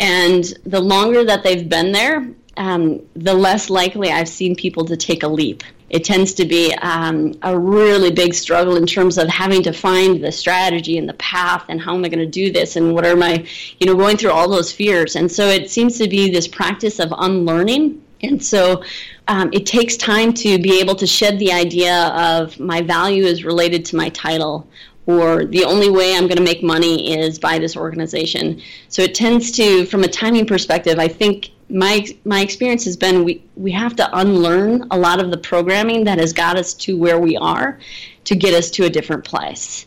And 0.00 0.44
the 0.64 0.80
longer 0.80 1.24
that 1.24 1.44
they've 1.44 1.68
been 1.68 1.92
there, 1.92 2.28
um, 2.56 3.02
the 3.14 3.34
less 3.34 3.70
likely 3.70 4.10
I've 4.10 4.28
seen 4.28 4.56
people 4.56 4.84
to 4.86 4.96
take 4.96 5.22
a 5.22 5.28
leap 5.28 5.62
it 5.90 6.04
tends 6.04 6.32
to 6.34 6.44
be 6.44 6.72
um, 6.76 7.34
a 7.42 7.58
really 7.58 8.12
big 8.12 8.32
struggle 8.32 8.76
in 8.76 8.86
terms 8.86 9.18
of 9.18 9.28
having 9.28 9.62
to 9.64 9.72
find 9.72 10.22
the 10.22 10.30
strategy 10.30 10.96
and 10.96 11.08
the 11.08 11.14
path 11.14 11.64
and 11.68 11.80
how 11.80 11.94
am 11.94 12.04
I 12.04 12.08
going 12.08 12.20
to 12.20 12.26
do 12.26 12.52
this 12.52 12.76
and 12.76 12.94
what 12.94 13.04
are 13.04 13.16
my, 13.16 13.44
you 13.80 13.86
know, 13.86 13.96
going 13.96 14.16
through 14.16 14.30
all 14.30 14.48
those 14.48 14.72
fears. 14.72 15.16
And 15.16 15.30
so 15.30 15.48
it 15.48 15.68
seems 15.68 15.98
to 15.98 16.08
be 16.08 16.30
this 16.30 16.46
practice 16.46 17.00
of 17.00 17.12
unlearning. 17.18 18.00
And 18.22 18.42
so 18.42 18.84
um, 19.26 19.50
it 19.52 19.66
takes 19.66 19.96
time 19.96 20.32
to 20.34 20.60
be 20.60 20.78
able 20.80 20.94
to 20.94 21.06
shed 21.08 21.40
the 21.40 21.52
idea 21.52 22.08
of 22.08 22.60
my 22.60 22.82
value 22.82 23.24
is 23.24 23.44
related 23.44 23.84
to 23.86 23.96
my 23.96 24.10
title 24.10 24.68
or 25.18 25.44
the 25.44 25.64
only 25.64 25.90
way 25.90 26.14
I'm 26.14 26.26
going 26.26 26.36
to 26.36 26.42
make 26.42 26.62
money 26.62 27.18
is 27.18 27.38
by 27.38 27.58
this 27.58 27.76
organization. 27.76 28.60
So 28.88 29.02
it 29.02 29.14
tends 29.14 29.50
to, 29.52 29.86
from 29.86 30.04
a 30.04 30.08
timing 30.08 30.46
perspective, 30.46 30.98
I 30.98 31.08
think 31.08 31.50
my 31.70 32.06
my 32.24 32.40
experience 32.40 32.84
has 32.84 32.96
been 32.96 33.24
we 33.24 33.42
we 33.56 33.70
have 33.70 33.94
to 33.96 34.18
unlearn 34.18 34.86
a 34.90 34.98
lot 34.98 35.22
of 35.22 35.30
the 35.30 35.38
programming 35.38 36.04
that 36.04 36.18
has 36.18 36.32
got 36.32 36.56
us 36.56 36.74
to 36.74 36.98
where 36.98 37.18
we 37.18 37.36
are 37.36 37.78
to 38.24 38.34
get 38.34 38.54
us 38.54 38.70
to 38.70 38.84
a 38.84 38.90
different 38.90 39.24
place 39.24 39.86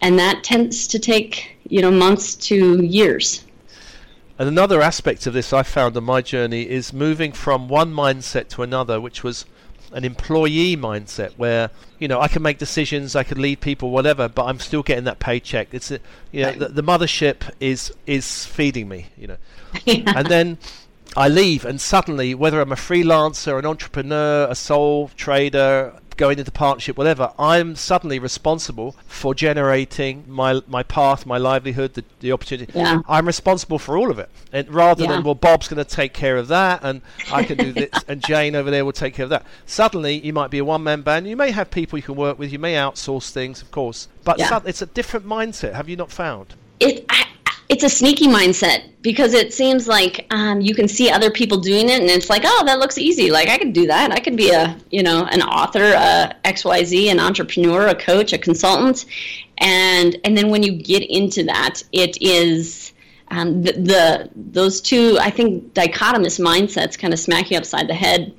and 0.00 0.18
that 0.18 0.44
tends 0.44 0.86
to 0.86 0.98
take 0.98 1.56
you 1.68 1.82
know 1.82 1.90
months 1.90 2.34
to 2.34 2.82
years 2.82 3.44
and 4.38 4.48
another 4.48 4.80
aspect 4.82 5.26
of 5.26 5.32
this 5.32 5.52
I 5.52 5.62
found 5.62 5.96
on 5.96 6.04
my 6.04 6.22
journey 6.22 6.68
is 6.68 6.92
moving 6.92 7.32
from 7.32 7.68
one 7.68 7.92
mindset 7.92 8.48
to 8.50 8.62
another 8.62 9.00
which 9.00 9.24
was 9.24 9.46
an 9.92 10.04
employee 10.04 10.76
mindset 10.76 11.32
where 11.36 11.70
you 11.98 12.08
know 12.08 12.20
I 12.20 12.28
can 12.28 12.42
make 12.42 12.58
decisions, 12.58 13.16
I 13.16 13.22
can 13.22 13.40
lead 13.40 13.60
people, 13.60 13.90
whatever, 13.90 14.28
but 14.28 14.44
I'm 14.46 14.60
still 14.60 14.82
getting 14.82 15.04
that 15.04 15.18
paycheck. 15.18 15.68
It's 15.72 15.90
a, 15.90 16.00
you 16.32 16.42
know 16.42 16.52
the, 16.52 16.68
the 16.68 16.82
mothership 16.82 17.50
is 17.60 17.92
is 18.06 18.44
feeding 18.46 18.88
me, 18.88 19.06
you 19.16 19.28
know, 19.28 19.36
yeah. 19.84 20.12
and 20.16 20.26
then 20.26 20.58
I 21.16 21.28
leave, 21.28 21.64
and 21.64 21.80
suddenly, 21.80 22.34
whether 22.34 22.60
I'm 22.60 22.72
a 22.72 22.76
freelancer, 22.76 23.58
an 23.58 23.66
entrepreneur, 23.66 24.46
a 24.50 24.54
sole 24.54 25.10
trader, 25.16 25.94
going 26.16 26.38
into 26.38 26.50
partnership, 26.50 26.96
whatever, 26.96 27.32
I'm 27.38 27.76
suddenly 27.76 28.18
responsible 28.18 28.96
for 29.06 29.34
generating 29.34 30.24
my 30.26 30.62
my 30.66 30.82
path, 30.82 31.26
my 31.26 31.38
livelihood, 31.38 31.94
the, 31.94 32.04
the 32.20 32.32
opportunity. 32.32 32.72
Yeah. 32.74 33.00
I'm 33.08 33.26
responsible 33.26 33.78
for 33.78 33.96
all 33.96 34.10
of 34.10 34.18
it. 34.18 34.30
And 34.52 34.72
rather 34.72 35.04
yeah. 35.04 35.12
than, 35.12 35.24
well, 35.24 35.34
Bob's 35.34 35.68
going 35.68 35.84
to 35.84 35.90
take 35.90 36.12
care 36.12 36.36
of 36.36 36.48
that, 36.48 36.80
and 36.82 37.02
I 37.32 37.44
can 37.44 37.58
do 37.58 37.72
this, 37.72 37.90
and 38.08 38.22
Jane 38.22 38.54
over 38.54 38.70
there 38.70 38.84
will 38.84 38.92
take 38.92 39.14
care 39.14 39.24
of 39.24 39.30
that. 39.30 39.44
Suddenly, 39.66 40.18
you 40.24 40.32
might 40.32 40.50
be 40.50 40.58
a 40.58 40.64
one 40.64 40.82
man 40.82 41.02
band. 41.02 41.26
You 41.26 41.36
may 41.36 41.50
have 41.50 41.70
people 41.70 41.98
you 41.98 42.02
can 42.02 42.16
work 42.16 42.38
with. 42.38 42.52
You 42.52 42.58
may 42.58 42.74
outsource 42.74 43.30
things, 43.30 43.62
of 43.62 43.70
course. 43.70 44.08
But 44.24 44.38
yeah. 44.38 44.60
it's 44.64 44.82
a 44.82 44.86
different 44.86 45.26
mindset. 45.26 45.74
Have 45.74 45.88
you 45.88 45.96
not 45.96 46.10
found? 46.10 46.54
It, 46.80 47.04
I, 47.08 47.25
it's 47.68 47.82
a 47.82 47.88
sneaky 47.88 48.26
mindset 48.26 48.90
because 49.02 49.34
it 49.34 49.52
seems 49.52 49.88
like 49.88 50.26
um, 50.30 50.60
you 50.60 50.74
can 50.74 50.88
see 50.88 51.10
other 51.10 51.30
people 51.30 51.58
doing 51.58 51.88
it 51.88 52.00
and 52.00 52.10
it's 52.10 52.30
like 52.30 52.42
oh 52.44 52.62
that 52.66 52.78
looks 52.78 52.98
easy. 52.98 53.30
Like 53.30 53.48
i 53.48 53.58
could 53.58 53.72
do 53.72 53.86
that. 53.86 54.12
I 54.12 54.20
could 54.20 54.36
be 54.36 54.50
a 54.50 54.76
you 54.90 55.02
know 55.02 55.24
an 55.26 55.42
author 55.42 55.92
a 55.94 56.34
xyz 56.44 57.10
an 57.10 57.20
entrepreneur 57.20 57.88
a 57.88 57.94
coach 57.94 58.32
a 58.32 58.38
consultant. 58.38 59.06
And 59.58 60.16
and 60.24 60.36
then 60.36 60.50
when 60.50 60.62
you 60.62 60.72
get 60.72 61.02
into 61.02 61.44
that 61.44 61.82
it 61.92 62.20
is 62.20 62.92
um, 63.28 63.62
the, 63.62 63.72
the, 63.72 64.30
those 64.36 64.80
two 64.80 65.18
I 65.20 65.30
think 65.30 65.74
dichotomous 65.74 66.38
mindsets 66.38 66.96
kind 66.98 67.12
of 67.12 67.18
smack 67.18 67.50
you 67.50 67.58
upside 67.58 67.88
the 67.88 67.94
head 67.94 68.32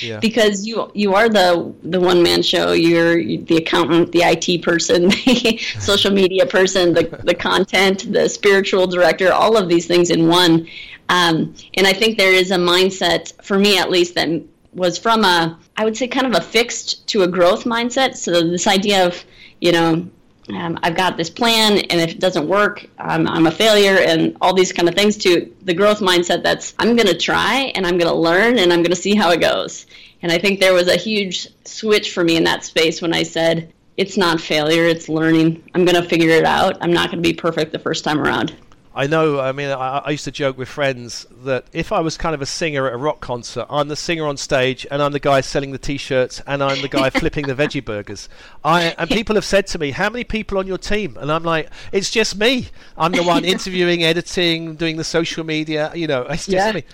yeah. 0.00 0.18
because 0.20 0.66
you 0.66 0.90
you 0.94 1.14
are 1.14 1.28
the 1.28 1.74
the 1.82 2.00
one 2.00 2.22
man 2.22 2.42
show 2.42 2.72
you're 2.72 3.16
the 3.16 3.56
accountant 3.56 4.12
the 4.12 4.22
IT 4.22 4.62
person 4.62 5.08
the 5.08 5.58
social 5.78 6.12
media 6.12 6.46
person 6.46 6.94
the 6.94 7.04
the 7.24 7.34
content 7.34 8.12
the 8.12 8.28
spiritual 8.28 8.86
director 8.86 9.32
all 9.32 9.56
of 9.56 9.68
these 9.68 9.86
things 9.86 10.10
in 10.10 10.28
one 10.28 10.66
um, 11.08 11.54
and 11.74 11.86
I 11.86 11.92
think 11.92 12.16
there 12.16 12.32
is 12.32 12.50
a 12.50 12.56
mindset 12.56 13.32
for 13.42 13.58
me 13.58 13.78
at 13.78 13.90
least 13.90 14.14
that 14.14 14.28
was 14.74 14.98
from 14.98 15.24
a, 15.24 15.58
I 15.76 15.84
would 15.84 15.96
say, 15.96 16.08
kind 16.08 16.26
of 16.26 16.34
a 16.34 16.40
fixed 16.40 17.06
to 17.08 17.22
a 17.22 17.28
growth 17.28 17.64
mindset. 17.64 18.16
So 18.16 18.42
this 18.42 18.66
idea 18.66 19.06
of, 19.06 19.24
you 19.60 19.72
know, 19.72 20.08
um, 20.50 20.78
I've 20.82 20.96
got 20.96 21.16
this 21.16 21.30
plan, 21.30 21.78
and 21.78 22.00
if 22.00 22.10
it 22.10 22.20
doesn't 22.20 22.46
work, 22.46 22.86
I'm, 22.98 23.26
I'm 23.26 23.46
a 23.46 23.50
failure, 23.50 23.98
and 23.98 24.36
all 24.40 24.52
these 24.52 24.72
kind 24.72 24.88
of 24.88 24.94
things. 24.94 25.16
To 25.18 25.50
the 25.62 25.74
growth 25.74 26.00
mindset, 26.00 26.42
that's 26.42 26.74
I'm 26.78 26.96
going 26.96 27.08
to 27.08 27.16
try, 27.16 27.72
and 27.74 27.86
I'm 27.86 27.96
going 27.96 28.10
to 28.10 28.18
learn, 28.18 28.58
and 28.58 28.72
I'm 28.72 28.80
going 28.80 28.90
to 28.90 28.96
see 28.96 29.14
how 29.14 29.30
it 29.30 29.40
goes. 29.40 29.86
And 30.22 30.30
I 30.30 30.38
think 30.38 30.60
there 30.60 30.74
was 30.74 30.88
a 30.88 30.96
huge 30.96 31.48
switch 31.64 32.12
for 32.12 32.24
me 32.24 32.36
in 32.36 32.44
that 32.44 32.64
space 32.64 33.00
when 33.00 33.14
I 33.14 33.22
said, 33.22 33.72
it's 33.96 34.16
not 34.16 34.40
failure, 34.40 34.84
it's 34.84 35.08
learning. 35.08 35.62
I'm 35.74 35.84
going 35.84 36.02
to 36.02 36.08
figure 36.08 36.30
it 36.30 36.44
out. 36.44 36.76
I'm 36.80 36.92
not 36.92 37.10
going 37.10 37.22
to 37.22 37.28
be 37.28 37.34
perfect 37.34 37.72
the 37.72 37.78
first 37.78 38.04
time 38.04 38.18
around. 38.18 38.54
I 38.96 39.08
know. 39.08 39.40
I 39.40 39.50
mean, 39.50 39.70
I, 39.70 39.98
I, 39.98 40.10
used 40.10 40.24
to 40.24 40.30
joke 40.30 40.56
with 40.56 40.68
friends 40.68 41.26
that 41.42 41.66
if 41.72 41.90
I 41.90 41.98
was 41.98 42.16
kind 42.16 42.32
of 42.32 42.40
a 42.40 42.46
singer 42.46 42.86
at 42.86 42.94
a 42.94 42.96
rock 42.96 43.20
concert, 43.20 43.66
I'm 43.68 43.88
the 43.88 43.96
singer 43.96 44.24
on 44.24 44.36
stage, 44.36 44.86
and 44.88 45.02
I'm 45.02 45.10
the 45.10 45.18
guy 45.18 45.40
selling 45.40 45.72
the 45.72 45.78
T-shirts, 45.78 46.40
and 46.46 46.62
I'm 46.62 46.80
the 46.80 46.88
guy 46.88 47.10
flipping 47.10 47.48
the 47.48 47.56
veggie 47.56 47.84
burgers. 47.84 48.28
I 48.62 48.94
and 48.96 49.10
people 49.10 49.34
have 49.34 49.44
said 49.44 49.66
to 49.68 49.80
me, 49.80 49.90
"How 49.90 50.10
many 50.10 50.22
people 50.22 50.58
on 50.58 50.68
your 50.68 50.78
team?" 50.78 51.16
And 51.20 51.32
I'm 51.32 51.42
like, 51.42 51.70
"It's 51.90 52.08
just 52.08 52.36
me. 52.36 52.68
I'm 52.96 53.10
the 53.10 53.24
one 53.24 53.44
interviewing, 53.54 54.04
editing, 54.04 54.76
doing 54.76 54.96
the 54.96 55.04
social 55.04 55.44
media. 55.44 55.90
You 55.92 56.06
know, 56.06 56.22
it's 56.22 56.46
just 56.46 56.66
yeah. 56.66 56.72
me." 56.72 56.84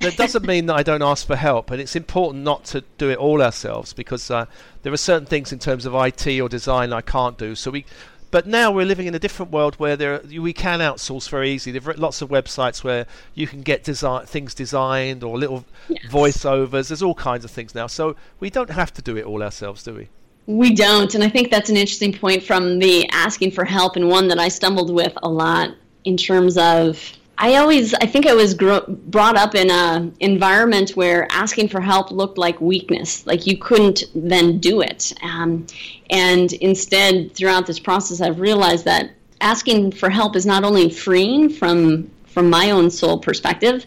That 0.00 0.16
doesn't 0.16 0.46
mean 0.46 0.64
that 0.66 0.76
I 0.76 0.82
don't 0.82 1.02
ask 1.02 1.26
for 1.26 1.36
help, 1.36 1.70
and 1.70 1.78
it's 1.78 1.94
important 1.94 2.42
not 2.42 2.64
to 2.66 2.82
do 2.96 3.10
it 3.10 3.18
all 3.18 3.42
ourselves 3.42 3.92
because 3.92 4.30
uh, 4.30 4.46
there 4.80 4.94
are 4.94 4.96
certain 4.96 5.26
things 5.26 5.52
in 5.52 5.58
terms 5.58 5.84
of 5.84 5.94
IT 5.94 6.26
or 6.40 6.48
design 6.48 6.94
I 6.94 7.02
can't 7.02 7.36
do. 7.36 7.54
So 7.54 7.70
we 7.70 7.84
but 8.30 8.46
now 8.46 8.70
we're 8.70 8.86
living 8.86 9.06
in 9.06 9.14
a 9.14 9.18
different 9.18 9.50
world 9.52 9.74
where 9.76 9.96
there 9.96 10.20
we 10.20 10.52
can 10.52 10.80
outsource 10.80 11.28
very 11.28 11.50
easily. 11.50 11.78
There 11.78 11.90
are 11.90 11.96
lots 11.96 12.22
of 12.22 12.28
websites 12.28 12.84
where 12.84 13.06
you 13.34 13.46
can 13.46 13.62
get 13.62 13.84
design 13.84 14.26
things 14.26 14.54
designed 14.54 15.24
or 15.24 15.38
little 15.38 15.64
yes. 15.88 16.04
voiceovers. 16.10 16.88
There's 16.88 17.02
all 17.02 17.14
kinds 17.14 17.44
of 17.44 17.50
things 17.50 17.74
now, 17.74 17.86
so 17.86 18.16
we 18.38 18.50
don't 18.50 18.70
have 18.70 18.92
to 18.94 19.02
do 19.02 19.16
it 19.16 19.24
all 19.24 19.42
ourselves, 19.42 19.82
do 19.82 19.94
we? 19.94 20.08
We 20.46 20.74
don't, 20.74 21.14
and 21.14 21.22
I 21.22 21.28
think 21.28 21.50
that's 21.50 21.70
an 21.70 21.76
interesting 21.76 22.12
point 22.12 22.42
from 22.42 22.78
the 22.78 23.08
asking 23.10 23.52
for 23.52 23.64
help, 23.64 23.96
and 23.96 24.08
one 24.08 24.28
that 24.28 24.38
I 24.38 24.48
stumbled 24.48 24.92
with 24.92 25.12
a 25.22 25.28
lot 25.28 25.74
in 26.04 26.16
terms 26.16 26.56
of 26.56 27.12
I 27.42 27.56
always, 27.56 27.94
I 27.94 28.04
think 28.04 28.26
I 28.26 28.34
was 28.34 28.52
brought 28.54 29.36
up 29.36 29.54
in 29.54 29.70
a 29.70 30.12
environment 30.20 30.90
where 30.90 31.26
asking 31.30 31.68
for 31.68 31.80
help 31.80 32.10
looked 32.10 32.36
like 32.36 32.60
weakness, 32.60 33.26
like 33.26 33.46
you 33.46 33.56
couldn't 33.56 34.04
then 34.14 34.58
do 34.58 34.82
it. 34.82 35.14
Um, 35.22 35.66
and 36.10 36.52
instead, 36.52 37.34
throughout 37.34 37.66
this 37.66 37.78
process, 37.78 38.20
I've 38.20 38.40
realized 38.40 38.84
that 38.84 39.12
asking 39.40 39.92
for 39.92 40.10
help 40.10 40.36
is 40.36 40.44
not 40.44 40.64
only 40.64 40.90
freeing 40.90 41.48
from 41.48 42.10
from 42.26 42.48
my 42.48 42.70
own 42.70 42.90
soul 42.90 43.18
perspective, 43.18 43.86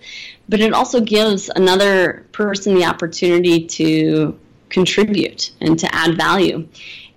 but 0.50 0.60
it 0.60 0.74
also 0.74 1.00
gives 1.00 1.50
another 1.56 2.26
person 2.32 2.74
the 2.74 2.84
opportunity 2.84 3.66
to 3.66 4.38
contribute 4.70 5.52
and 5.62 5.78
to 5.78 5.96
add 5.96 6.18
value. 6.18 6.68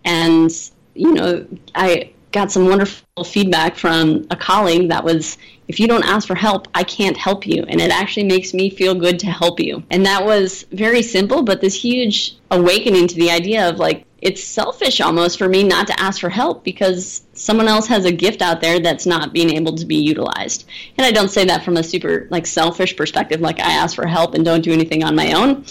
And 0.04 0.50
you 0.94 1.14
know, 1.14 1.46
I 1.74 2.12
got 2.30 2.52
some 2.52 2.66
wonderful 2.68 3.24
feedback 3.24 3.76
from 3.76 4.26
a 4.30 4.36
colleague 4.36 4.90
that 4.90 5.02
was 5.02 5.38
if 5.68 5.80
you 5.80 5.88
don't 5.88 6.04
ask 6.04 6.26
for 6.26 6.34
help, 6.34 6.68
I 6.74 6.84
can't 6.84 7.16
help 7.16 7.46
you. 7.46 7.64
And 7.68 7.80
it 7.80 7.90
actually 7.90 8.24
makes 8.24 8.54
me 8.54 8.70
feel 8.70 8.94
good 8.94 9.18
to 9.20 9.26
help 9.26 9.58
you. 9.60 9.82
And 9.90 10.06
that 10.06 10.24
was 10.24 10.64
very 10.72 11.02
simple, 11.02 11.42
but 11.42 11.60
this 11.60 11.74
huge 11.74 12.36
awakening 12.50 13.08
to 13.08 13.14
the 13.16 13.30
idea 13.30 13.68
of 13.68 13.78
like, 13.78 14.04
it's 14.22 14.42
selfish 14.42 15.00
almost 15.00 15.38
for 15.38 15.48
me 15.48 15.62
not 15.62 15.86
to 15.88 16.00
ask 16.00 16.20
for 16.20 16.30
help 16.30 16.64
because 16.64 17.22
someone 17.34 17.68
else 17.68 17.86
has 17.86 18.06
a 18.06 18.12
gift 18.12 18.42
out 18.42 18.60
there 18.60 18.80
that's 18.80 19.06
not 19.06 19.32
being 19.32 19.50
able 19.50 19.74
to 19.76 19.84
be 19.84 19.96
utilized. 19.96 20.66
And 20.96 21.06
I 21.06 21.12
don't 21.12 21.30
say 21.30 21.44
that 21.44 21.64
from 21.64 21.76
a 21.76 21.82
super 21.82 22.26
like 22.30 22.46
selfish 22.46 22.96
perspective, 22.96 23.40
like 23.40 23.60
I 23.60 23.72
ask 23.72 23.94
for 23.94 24.06
help 24.06 24.34
and 24.34 24.44
don't 24.44 24.62
do 24.62 24.72
anything 24.72 25.04
on 25.04 25.14
my 25.14 25.32
own. 25.32 25.64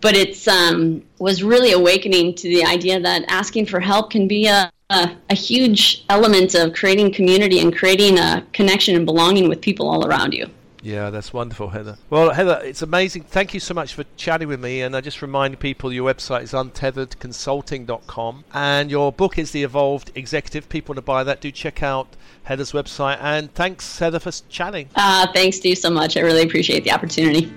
But 0.00 0.16
it's 0.16 0.48
um, 0.48 1.04
was 1.18 1.44
really 1.44 1.72
awakening 1.72 2.34
to 2.36 2.48
the 2.48 2.64
idea 2.64 2.98
that 2.98 3.24
asking 3.28 3.66
for 3.66 3.78
help 3.78 4.10
can 4.10 4.26
be 4.26 4.46
a 4.46 4.72
a, 4.92 5.16
a, 5.30 5.34
huge 5.34 6.04
element 6.08 6.54
of 6.54 6.74
creating 6.74 7.12
community 7.12 7.58
and 7.58 7.74
creating 7.74 8.18
a 8.18 8.46
connection 8.52 8.94
and 8.94 9.06
belonging 9.06 9.48
with 9.48 9.60
people 9.60 9.88
all 9.88 10.06
around 10.06 10.32
you. 10.34 10.48
Yeah, 10.82 11.10
that's 11.10 11.32
wonderful, 11.32 11.68
Heather. 11.68 11.96
Well, 12.10 12.30
Heather, 12.30 12.60
it's 12.64 12.82
amazing. 12.82 13.22
Thank 13.22 13.54
you 13.54 13.60
so 13.60 13.72
much 13.72 13.94
for 13.94 14.04
chatting 14.16 14.48
with 14.48 14.60
me. 14.60 14.82
And 14.82 14.96
I 14.96 15.00
just 15.00 15.22
remind 15.22 15.60
people 15.60 15.92
your 15.92 16.12
website 16.12 16.42
is 16.42 16.52
untetheredconsulting.com 16.52 18.44
and 18.52 18.90
your 18.90 19.12
book 19.12 19.38
is 19.38 19.52
The 19.52 19.62
Evolved 19.62 20.10
Executive. 20.16 20.68
People 20.68 20.94
want 20.94 20.98
to 20.98 21.02
buy 21.02 21.22
that. 21.22 21.40
Do 21.40 21.52
check 21.52 21.84
out 21.84 22.08
Heather's 22.44 22.72
website. 22.72 23.18
And 23.20 23.54
thanks, 23.54 24.00
Heather, 24.00 24.18
for 24.18 24.32
chatting. 24.48 24.88
Uh, 24.96 25.28
thanks, 25.32 25.58
Steve, 25.58 25.78
so 25.78 25.88
much. 25.88 26.16
I 26.16 26.20
really 26.20 26.42
appreciate 26.42 26.82
the 26.82 26.90
opportunity. 26.90 27.52